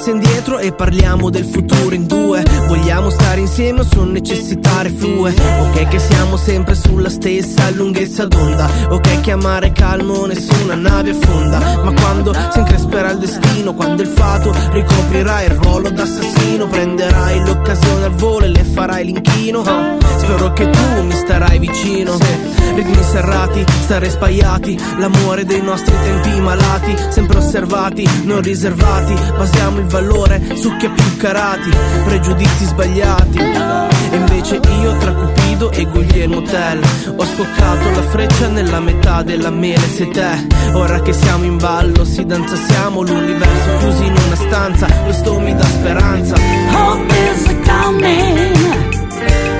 E 0.07 0.71
parliamo 0.71 1.29
del 1.29 1.43
futuro 1.43 1.93
in 1.93 2.07
due. 2.07 2.41
Vogliamo 2.67 3.09
stare 3.09 3.41
insieme 3.41 3.81
o 3.81 3.83
sono 3.83 4.09
necessità 4.09 4.81
reflue? 4.81 5.33
Ok 5.59 5.89
che 5.89 5.99
siamo 5.99 6.37
sempre 6.37 6.75
sulla 6.75 7.09
stessa 7.09 7.69
lunghezza 7.71 8.25
d'onda. 8.25 8.69
Ok 8.89 9.19
che 9.19 9.31
amare 9.31 9.73
calmo 9.73 10.25
nessuna 10.25 10.75
nave 10.75 11.09
affonda. 11.09 11.59
Ma 11.83 11.91
quando 11.91 12.33
si 12.33 12.59
incresperà 12.59 13.11
il 13.11 13.17
destino 13.17 13.73
Quando 13.73 14.01
il 14.01 14.07
fato 14.07 14.53
ricoprirà 14.71 15.43
il 15.43 15.51
ruolo 15.51 15.89
d'assassino 15.89 16.67
Prenderai 16.67 17.45
l'occasione 17.45 18.05
al 18.05 18.15
volo 18.15 18.45
e 18.45 18.47
le 18.47 18.63
farai 18.63 19.03
l'inchino. 19.03 19.63
Spero 20.19 20.53
che 20.53 20.69
tu 20.69 21.03
mi 21.03 21.11
starai 21.11 21.59
vicino. 21.59 22.17
Ritmi 22.75 23.03
serrati, 23.03 23.65
stare 23.81 24.09
spaiati 24.09 24.79
L'amore 24.99 25.45
dei 25.45 25.61
nostri 25.61 25.93
tempi 26.03 26.39
malati 26.39 26.95
Sempre 27.09 27.39
osservati, 27.39 28.07
non 28.23 28.41
riservati. 28.41 29.13
Basiamo 29.35 29.79
il 29.79 29.85
valore 29.97 30.39
su 30.55 30.75
chi 30.77 30.85
ha 30.85 30.89
più 30.91 31.17
carati 31.17 31.69
Pregiudizi 32.05 32.65
sbagliati 32.65 33.39
E 33.39 34.15
invece 34.15 34.59
io 34.81 34.97
tra 34.97 35.13
Cupido 35.13 35.71
e 35.71 35.85
Guglielmo 35.85 36.41
Tell 36.43 36.81
Ho 37.15 37.25
scoccato 37.25 37.89
la 37.89 38.03
freccia 38.03 38.47
nella 38.47 38.79
metà 38.79 39.23
della 39.23 39.49
mele 39.49 39.87
Sei 39.87 40.09
te, 40.09 40.47
ora 40.73 41.01
che 41.01 41.13
siamo 41.13 41.45
in 41.45 41.57
ballo 41.57 42.05
Si 42.05 42.25
danza 42.25 42.55
siamo 42.55 43.01
l'universo 43.01 43.77
chiusi 43.79 44.05
in 44.05 44.15
una 44.25 44.35
stanza 44.35 44.85
Questo 45.03 45.39
mi 45.39 45.55
dà 45.55 45.65
speranza 45.65 46.35
Hope 46.35 47.13
is 47.31 47.45
coming. 47.65 48.55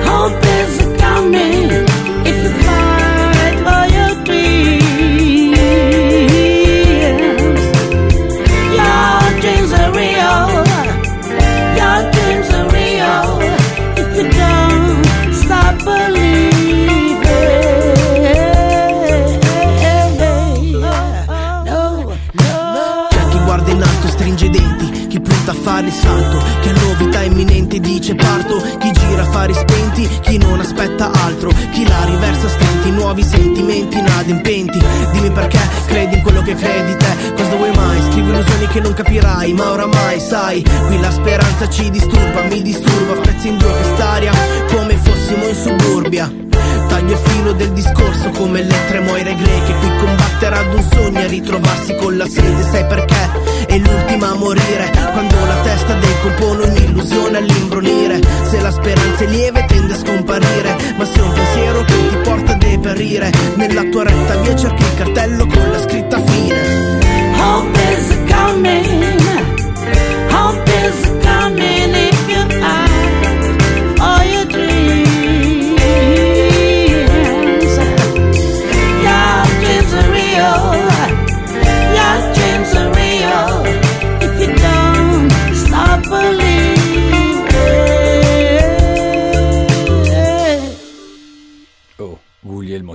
Hope 0.04 0.44
is 0.44 1.00
coming. 1.00 1.70
If 2.24 2.44
you 2.44 2.50
fight 2.62 2.97
chi 26.60 26.68
ha 26.68 26.72
novità 26.72 27.22
imminenti 27.22 27.80
dice 27.80 28.14
parto, 28.14 28.56
chi 28.78 28.90
gira 28.92 29.22
affari 29.22 29.54
spenti, 29.54 30.08
chi 30.20 30.38
non 30.38 30.60
aspetta 30.60 31.10
altro, 31.10 31.50
chi 31.72 31.86
la 31.86 32.04
riversa 32.04 32.48
stenti, 32.48 32.90
nuovi 32.90 33.22
sentimenti 33.22 33.98
inadempenti. 33.98 34.78
Dimmi 35.12 35.30
perché 35.30 35.60
credi 35.86 36.16
in 36.16 36.22
quello 36.22 36.42
che 36.42 36.54
credi 36.54 36.96
te, 36.96 37.32
cosa 37.34 37.56
vuoi 37.56 37.74
mai? 37.74 38.00
Scrivi 38.10 38.30
illusioni 38.30 38.66
che 38.68 38.80
non 38.80 38.94
capirai, 38.94 39.52
ma 39.52 39.70
oramai 39.70 40.20
sai, 40.20 40.62
qui 40.62 41.00
la 41.00 41.10
speranza 41.10 41.68
ci 41.68 41.90
disturba, 41.90 42.42
mi 42.42 42.62
disturba, 42.62 43.14
spezzi 43.22 43.48
in 43.48 43.58
due 43.58 43.70
quest'aria, 43.72 44.32
come 44.70 44.96
fossimo 44.96 45.46
in 45.46 45.54
suburbia. 45.54 46.46
Taglio 46.88 47.12
il 47.12 47.18
filo 47.18 47.52
del 47.52 47.72
discorso 47.72 48.30
come 48.30 48.62
le 48.62 48.74
tre 48.88 49.00
moire 49.00 49.34
greche 49.34 49.74
Qui 49.74 49.96
combattere 49.98 50.56
ad 50.56 50.74
un 50.74 50.82
sogno 50.90 51.18
e 51.18 51.26
ritrovarsi 51.26 51.94
con 51.96 52.16
la 52.16 52.26
sede 52.26 52.62
Sai 52.62 52.86
perché? 52.86 53.57
È 53.68 53.76
l'ultima 53.76 54.30
a 54.30 54.34
morire. 54.34 54.90
Quando 55.12 55.36
la 55.44 55.60
testa 55.62 55.92
dei 55.94 56.14
compone 56.22 56.64
un'illusione 56.64 57.36
all'imbronire. 57.36 58.18
Se 58.48 58.60
la 58.60 58.70
speranza 58.70 59.24
è 59.24 59.26
lieve 59.26 59.64
tende 59.66 59.92
a 59.92 59.96
scomparire. 59.96 60.76
Ma 60.96 61.04
se 61.04 61.20
un 61.20 61.32
pensiero 61.32 61.84
che 61.84 62.08
ti 62.08 62.16
porta 62.22 62.52
a 62.52 62.56
deperire 62.56 63.30
Nella 63.56 63.84
tua 63.84 64.04
retta 64.04 64.36
via 64.36 64.56
cerchi 64.56 64.82
il 64.82 64.94
cartello 64.96 65.46
con 65.46 65.70
la 65.70 65.80
scritta 65.80 66.18
fine. 66.24 66.56
Hope 67.36 67.78
is 67.92 68.08
coming. 68.26 69.20
Hope 70.30 70.70
is 70.70 71.02
coming 71.02 71.27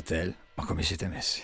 Guglielmo 0.04 0.06
Tell, 0.06 0.36
ma 0.56 0.66
come 0.66 0.84
siete 0.84 1.08
messi? 1.08 1.42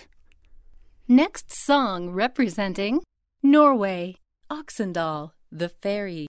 Next 1.06 1.50
song 1.50 2.10
representing 2.10 3.00
Norway, 3.42 4.16
Øksendal, 4.50 5.32
the 5.50 5.68
Ferry. 5.68 6.26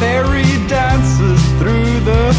Fairy 0.00 0.66
dances 0.66 1.40
through 1.58 2.00
the 2.00 2.32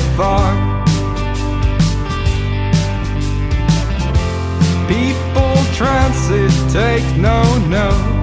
trances 5.75 6.53
take 6.71 7.03
no 7.17 7.43
note. 7.67 8.14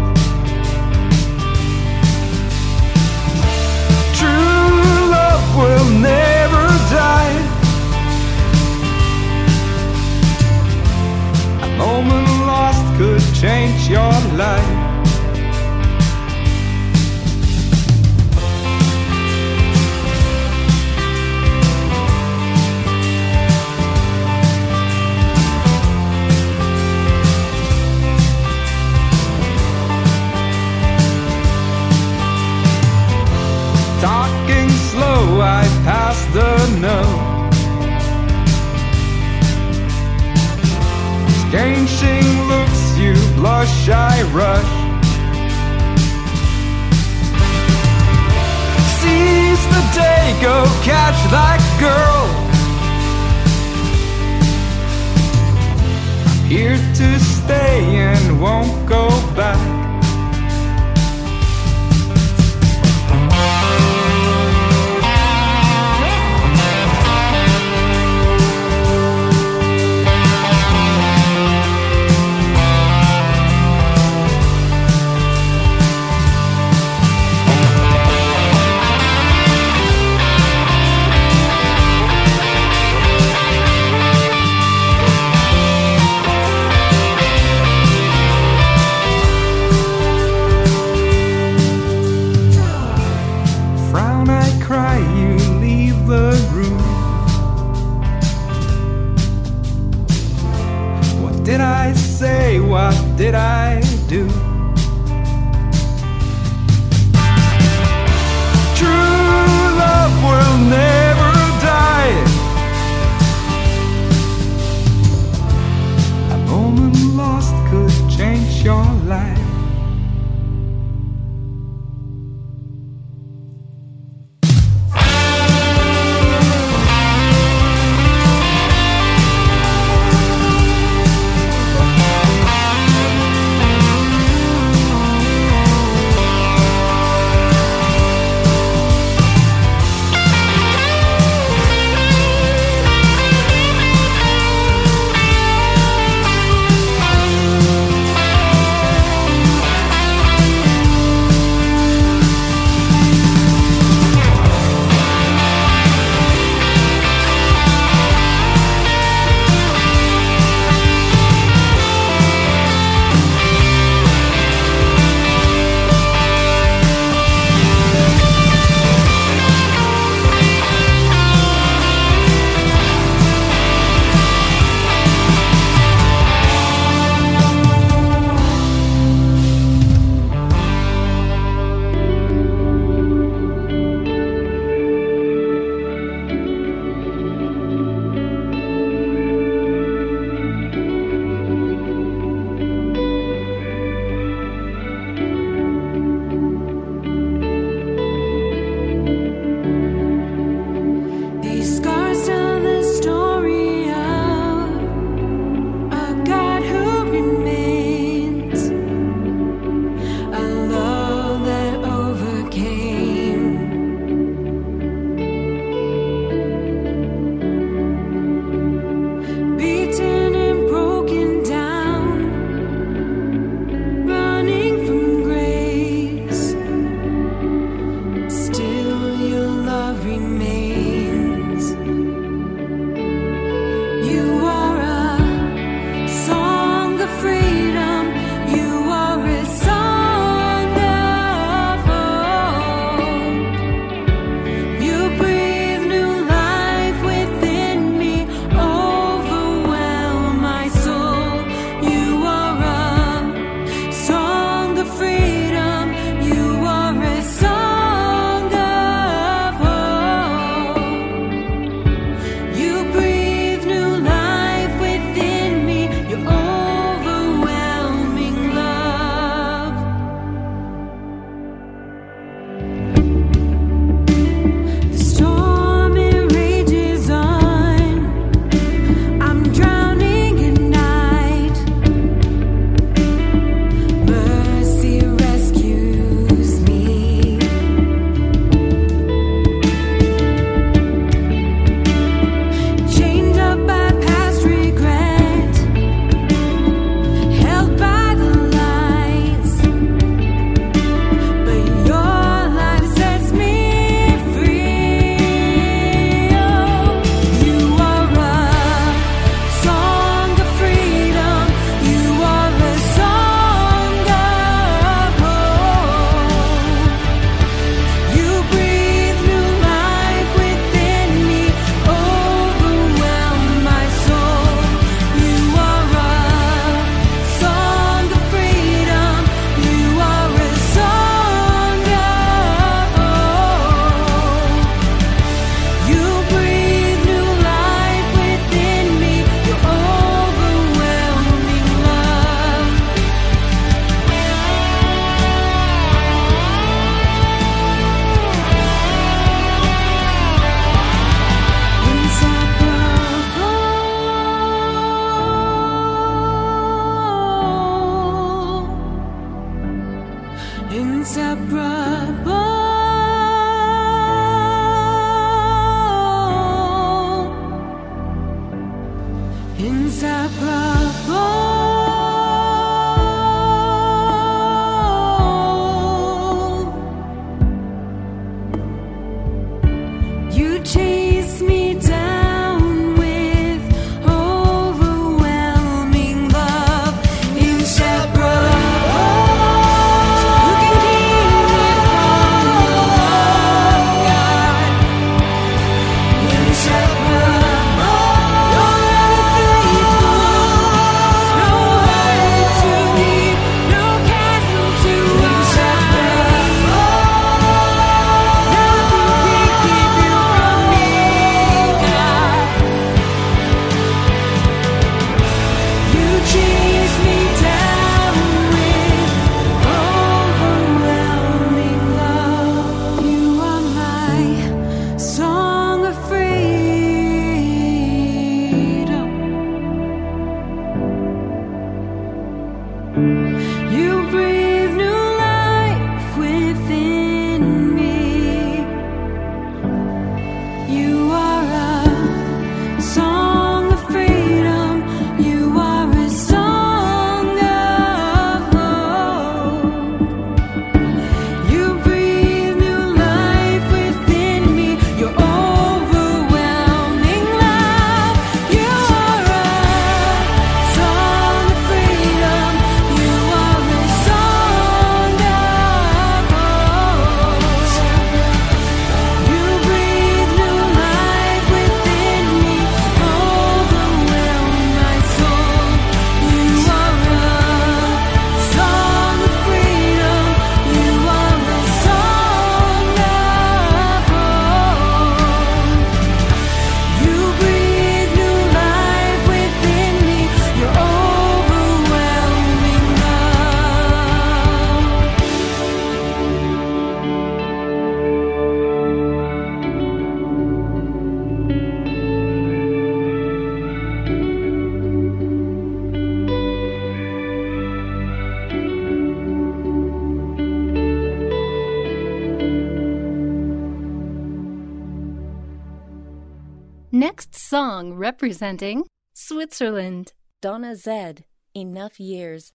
Representing 518.22 518.84
Switzerland. 519.14 520.12
Donna 520.40 520.76
Zed. 520.76 521.24
Enough 521.56 521.98
years. 521.98 522.52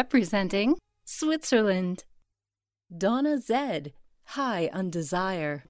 representing 0.00 0.78
Switzerland. 1.04 2.04
Donna 3.04 3.36
Zed, 3.38 3.92
High 4.28 4.70
on 4.72 4.88
Desire. 4.88 5.64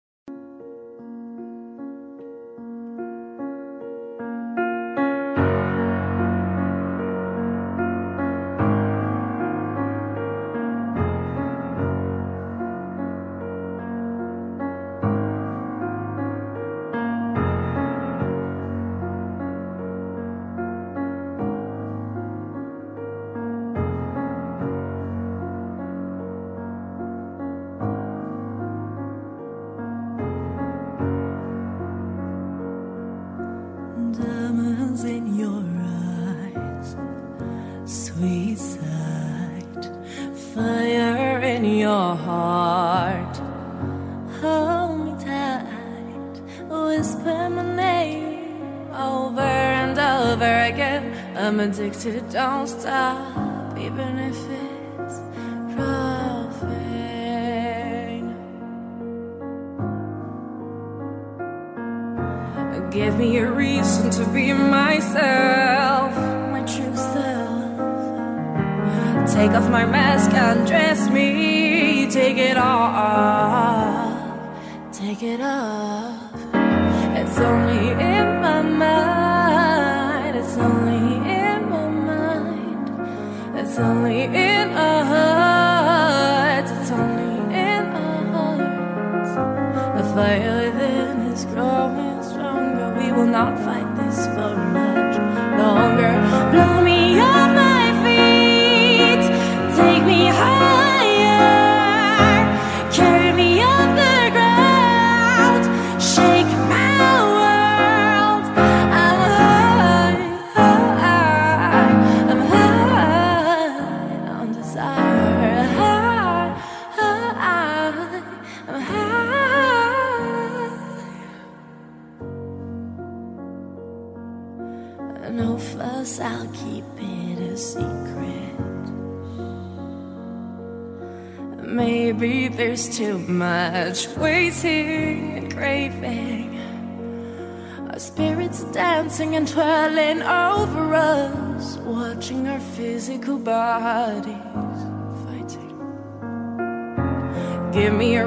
don't 52.30 52.68
stop. 52.68 52.99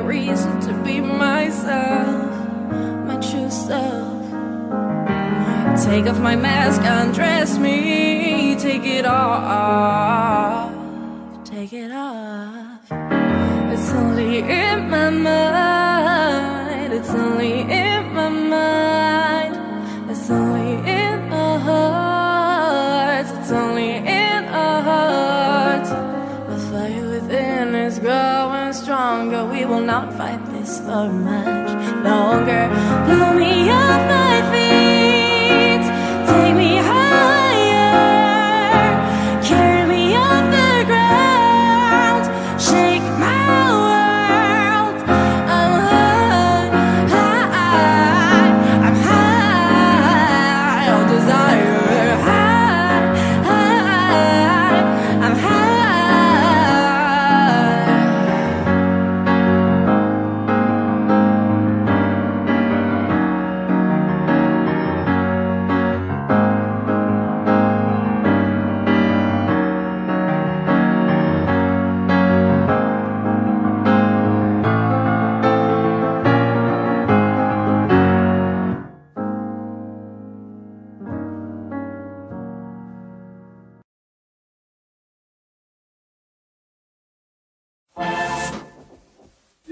reason 0.03 0.59
to 0.61 0.73
be 0.84 0.99
myself, 0.99 2.31
my 3.07 3.17
true 3.17 3.49
self. 3.49 4.23
Take 5.85 6.05
off 6.07 6.19
my 6.19 6.35
mask, 6.35 6.81
undress 6.84 7.57
me, 7.57 8.55
take 8.57 8.85
it 8.85 9.05
off, 9.05 10.71
take 11.45 11.73
it 11.73 11.91
off. 11.91 12.80
It's 13.71 13.91
only 13.91 14.39
in 14.39 14.89
my 14.89 15.09
mind. 15.09 15.43
for 30.94 31.10
much 31.10 31.72
longer. 32.06 32.70
Blow 33.07 33.34
me 33.34 33.68
up. 33.72 33.93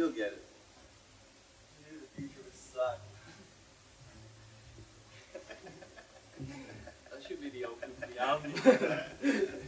still 0.02 0.12
get 0.14 0.34
it. 0.34 0.44
Knew 1.92 2.00
the 2.00 2.08
future 2.20 2.42
would 2.44 2.56
suck. 2.56 3.00
that 7.12 7.28
should 7.28 7.40
be 7.40 7.50
the 7.52 7.66
opening 7.66 7.96
for 8.00 8.08
the 8.08 8.20
album. 9.48 9.61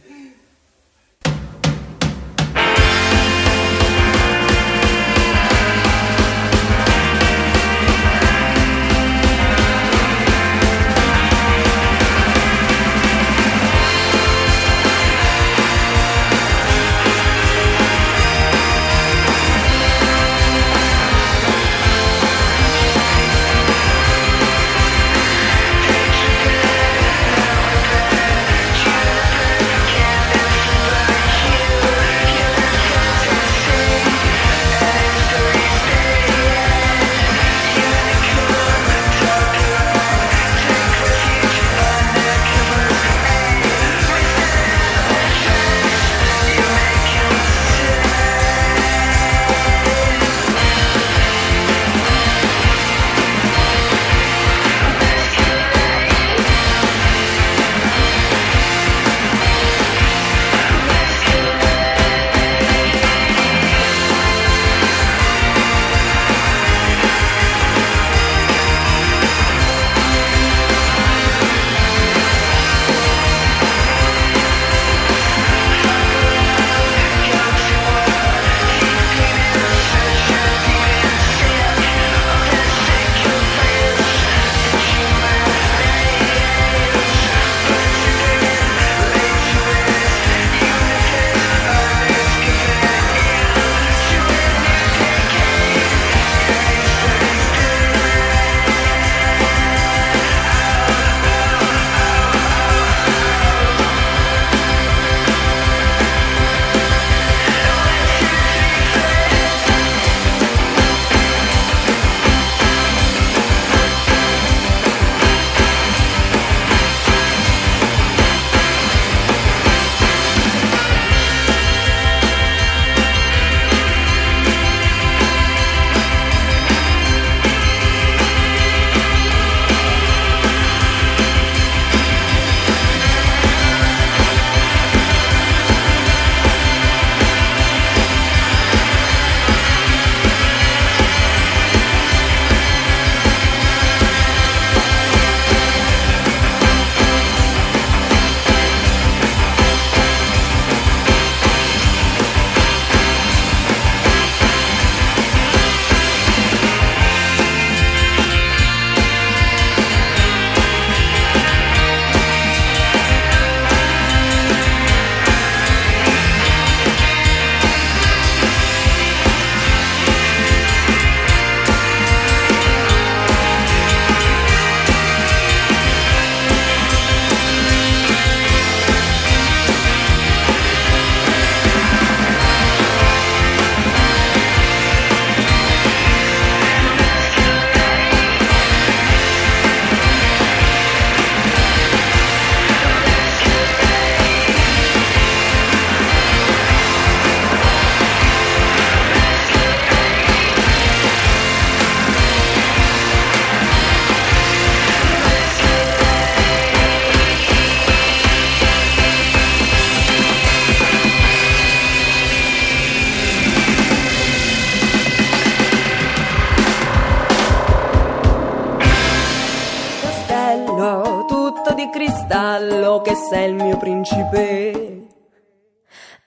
Cristallo, 222.54 223.00
che 223.00 223.14
sei 223.14 223.48
il 223.50 223.54
mio 223.54 223.76
principe. 223.76 225.02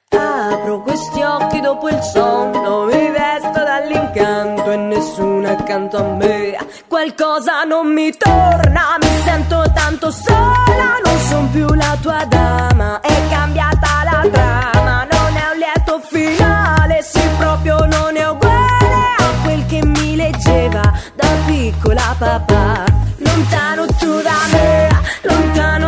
Apro 0.10 0.82
questi 0.82 1.22
occhi 1.22 1.60
dopo 1.60 1.90
il 1.90 2.02
sonno, 2.02 2.86
mi 2.86 3.10
vesto 3.12 3.64
dall'incanto 3.64 4.72
e 4.72 4.76
nessuno 4.78 5.50
accanto 5.50 5.98
a 5.98 6.04
me. 6.04 6.58
Qualcosa 6.88 7.64
non 7.64 7.92
mi 7.94 8.12
torna, 8.18 8.98
mi 9.02 9.22
sento 9.24 9.64
tanto 9.74 10.10
sola, 10.12 11.00
non 11.04 11.18
son 11.28 11.52
più 11.52 11.68
la 11.74 11.98
tua 12.02 12.26
dama, 12.26 13.00
è 13.02 13.30
cambiata 13.30 13.88
la 14.06 14.28
trama, 14.30 15.08
non 15.12 15.36
è 15.36 15.52
un 15.52 15.58
lieto 15.58 16.00
finale, 16.00 17.02
sì 17.02 17.22
proprio 17.38 17.78
non 17.86 18.16
è 18.16 18.30
uguale 18.30 19.16
a 19.18 19.44
quel 19.44 19.66
che 19.66 19.86
mi 19.86 20.16
leggeva 20.16 20.82
da 21.16 21.28
piccola 21.46 22.16
papà. 22.18 22.86
Lontano 23.18 23.86
tu 24.00 24.22
da 24.22 24.38
me, 24.52 24.90
lontano 25.24 25.87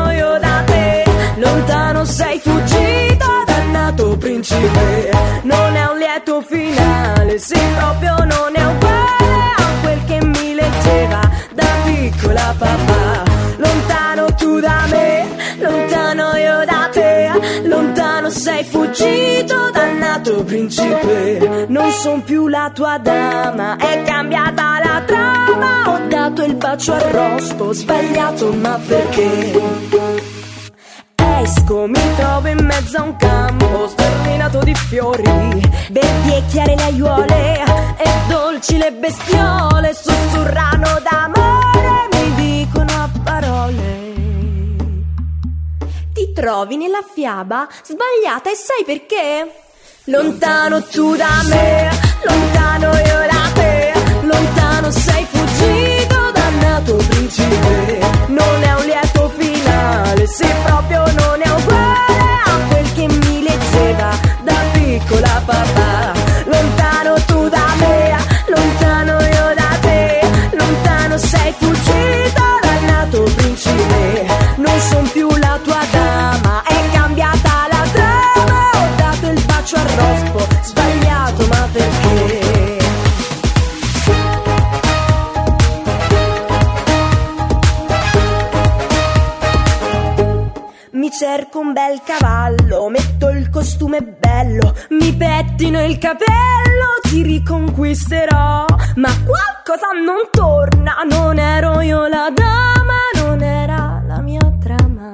sei 2.40 2.54
fuggito, 2.54 3.26
dannato 3.46 4.18
principe. 4.18 5.12
Non 5.44 5.76
è 5.76 5.86
un 5.92 5.98
lieto 5.98 6.42
finale, 6.42 7.38
sì 7.38 7.60
proprio 7.78 8.16
non 8.18 8.52
è 8.54 8.66
uguale 8.66 9.54
a 9.58 9.82
quel 9.82 10.06
che 10.06 10.26
mi 10.26 10.54
leggeva 10.54 11.20
da 11.54 11.66
piccola 11.84 12.56
papà. 12.58 13.24
Lontano 13.58 14.34
tu 14.36 14.60
da 14.60 14.86
me, 14.90 15.28
lontano 15.60 16.36
io 16.36 16.66
da 16.66 16.90
te, 16.92 17.32
lontano 17.64 18.30
sei 18.30 18.64
fuggito, 18.64 19.70
dannato 19.72 20.44
principe. 20.44 21.66
Non 21.68 21.92
son 21.92 22.24
più 22.24 22.48
la 22.48 22.72
tua 22.74 22.98
dama, 23.00 23.76
è 23.78 24.04
cambiata 24.04 24.80
la 24.84 25.02
trama. 25.06 25.92
Ho 25.92 26.08
dato 26.08 26.44
il 26.44 26.56
bacio 26.56 26.94
al 26.94 27.02
rospo, 27.02 27.74
sbagliato, 27.74 28.54
ma 28.54 28.80
perché? 28.88 30.39
Esco, 31.42 31.88
mi 31.88 32.16
trovo 32.18 32.48
in 32.50 32.66
mezzo 32.66 32.98
a 32.98 33.04
un 33.04 33.16
campo 33.16 33.88
sterminato 33.88 34.60
di 34.60 34.76
fiori, 34.76 35.24
verdi 35.90 36.34
e 36.34 36.44
chiare 36.50 36.76
le 36.76 36.84
aiuole 36.84 37.64
e 37.98 38.10
dolci 38.28 38.78
le 38.78 38.92
bestiole 38.92 39.94
sussurrano 39.94 41.00
d'amore, 41.02 42.10
mi 42.12 42.36
dicono 42.36 42.92
a 42.92 43.10
parole. 43.24 43.98
Ti 46.14 46.34
trovi 46.34 46.76
nella 46.76 47.06
fiaba 47.14 47.70
sbagliata 47.84 48.52
e 48.52 48.56
sai 48.56 48.84
perché? 48.86 49.50
Lontano 50.06 50.84
tu 50.84 51.16
da 51.16 51.42
me, 51.48 51.90
lontano 52.24 52.88
io 52.98 53.28
da 53.32 53.52
te, 53.54 53.94
lontano 54.24 54.92
sei 54.92 55.26
fuggito, 55.26 56.32
dannato 56.34 56.96
principe. 56.96 58.00
Non 58.28 58.62
è 58.62 58.74
un 58.74 58.86
lieto 58.86 59.32
finale, 59.38 60.28
se 60.28 60.48
proprio 60.66 61.04
non 61.14 61.19
con 65.08 65.22
la. 65.22 66.19
Cerco 91.32 91.60
un 91.60 91.74
bel 91.74 92.02
cavallo, 92.04 92.90
metto 92.90 93.30
il 93.30 93.52
costume 93.52 94.02
bello, 94.02 94.76
mi 94.90 95.14
pettino 95.14 95.84
il 95.84 96.00
capello, 96.00 96.98
ti 97.08 97.22
riconquisterò. 97.22 98.66
Ma 98.96 99.12
qualcosa 99.24 99.92
non 100.04 100.28
torna, 100.32 101.06
non 101.08 101.38
ero 101.38 101.82
io 101.82 102.08
la 102.08 102.32
dama, 102.34 102.98
non 103.22 103.44
era 103.44 104.02
la 104.08 104.22
mia 104.22 104.42
trama. 104.60 105.14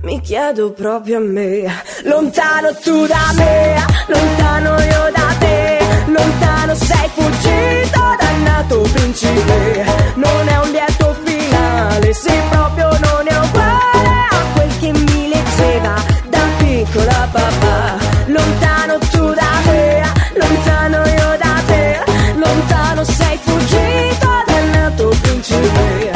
Mi 0.00 0.20
chiedo 0.22 0.72
proprio 0.72 1.18
a 1.18 1.20
me, 1.20 1.70
lontano 2.04 2.74
tu 2.82 3.06
da 3.06 3.32
me, 3.34 3.84
lontano 4.06 4.80
io 4.80 5.10
da 5.12 5.34
te, 5.38 5.75
lontano 6.06 6.74
sei 6.74 7.08
fuggito, 7.14 8.00
dannato 8.18 8.80
principe. 8.92 9.84
Non 10.14 10.48
è 10.48 10.58
un 10.58 10.70
lieto 10.70 11.16
finale, 11.24 12.12
se 12.12 12.32
proprio 12.50 12.88
non 12.88 13.26
è 13.26 13.38
uguale 13.38 14.26
a 14.30 14.44
quel 14.54 14.78
che 14.78 14.92
mi 14.92 15.28
leggeva 15.28 15.94
da 16.28 16.40
piccola 16.58 17.28
papà. 17.30 17.96
Lontano 18.26 18.98
tu 19.10 19.32
da 19.34 19.50
me, 19.66 20.02
lontano 20.34 20.96
io 21.06 21.36
da 21.38 21.62
te, 21.66 21.98
lontano 22.36 23.04
sei 23.04 23.38
fuggito, 23.42 24.28
dannato 24.46 25.08
principe. 25.22 26.15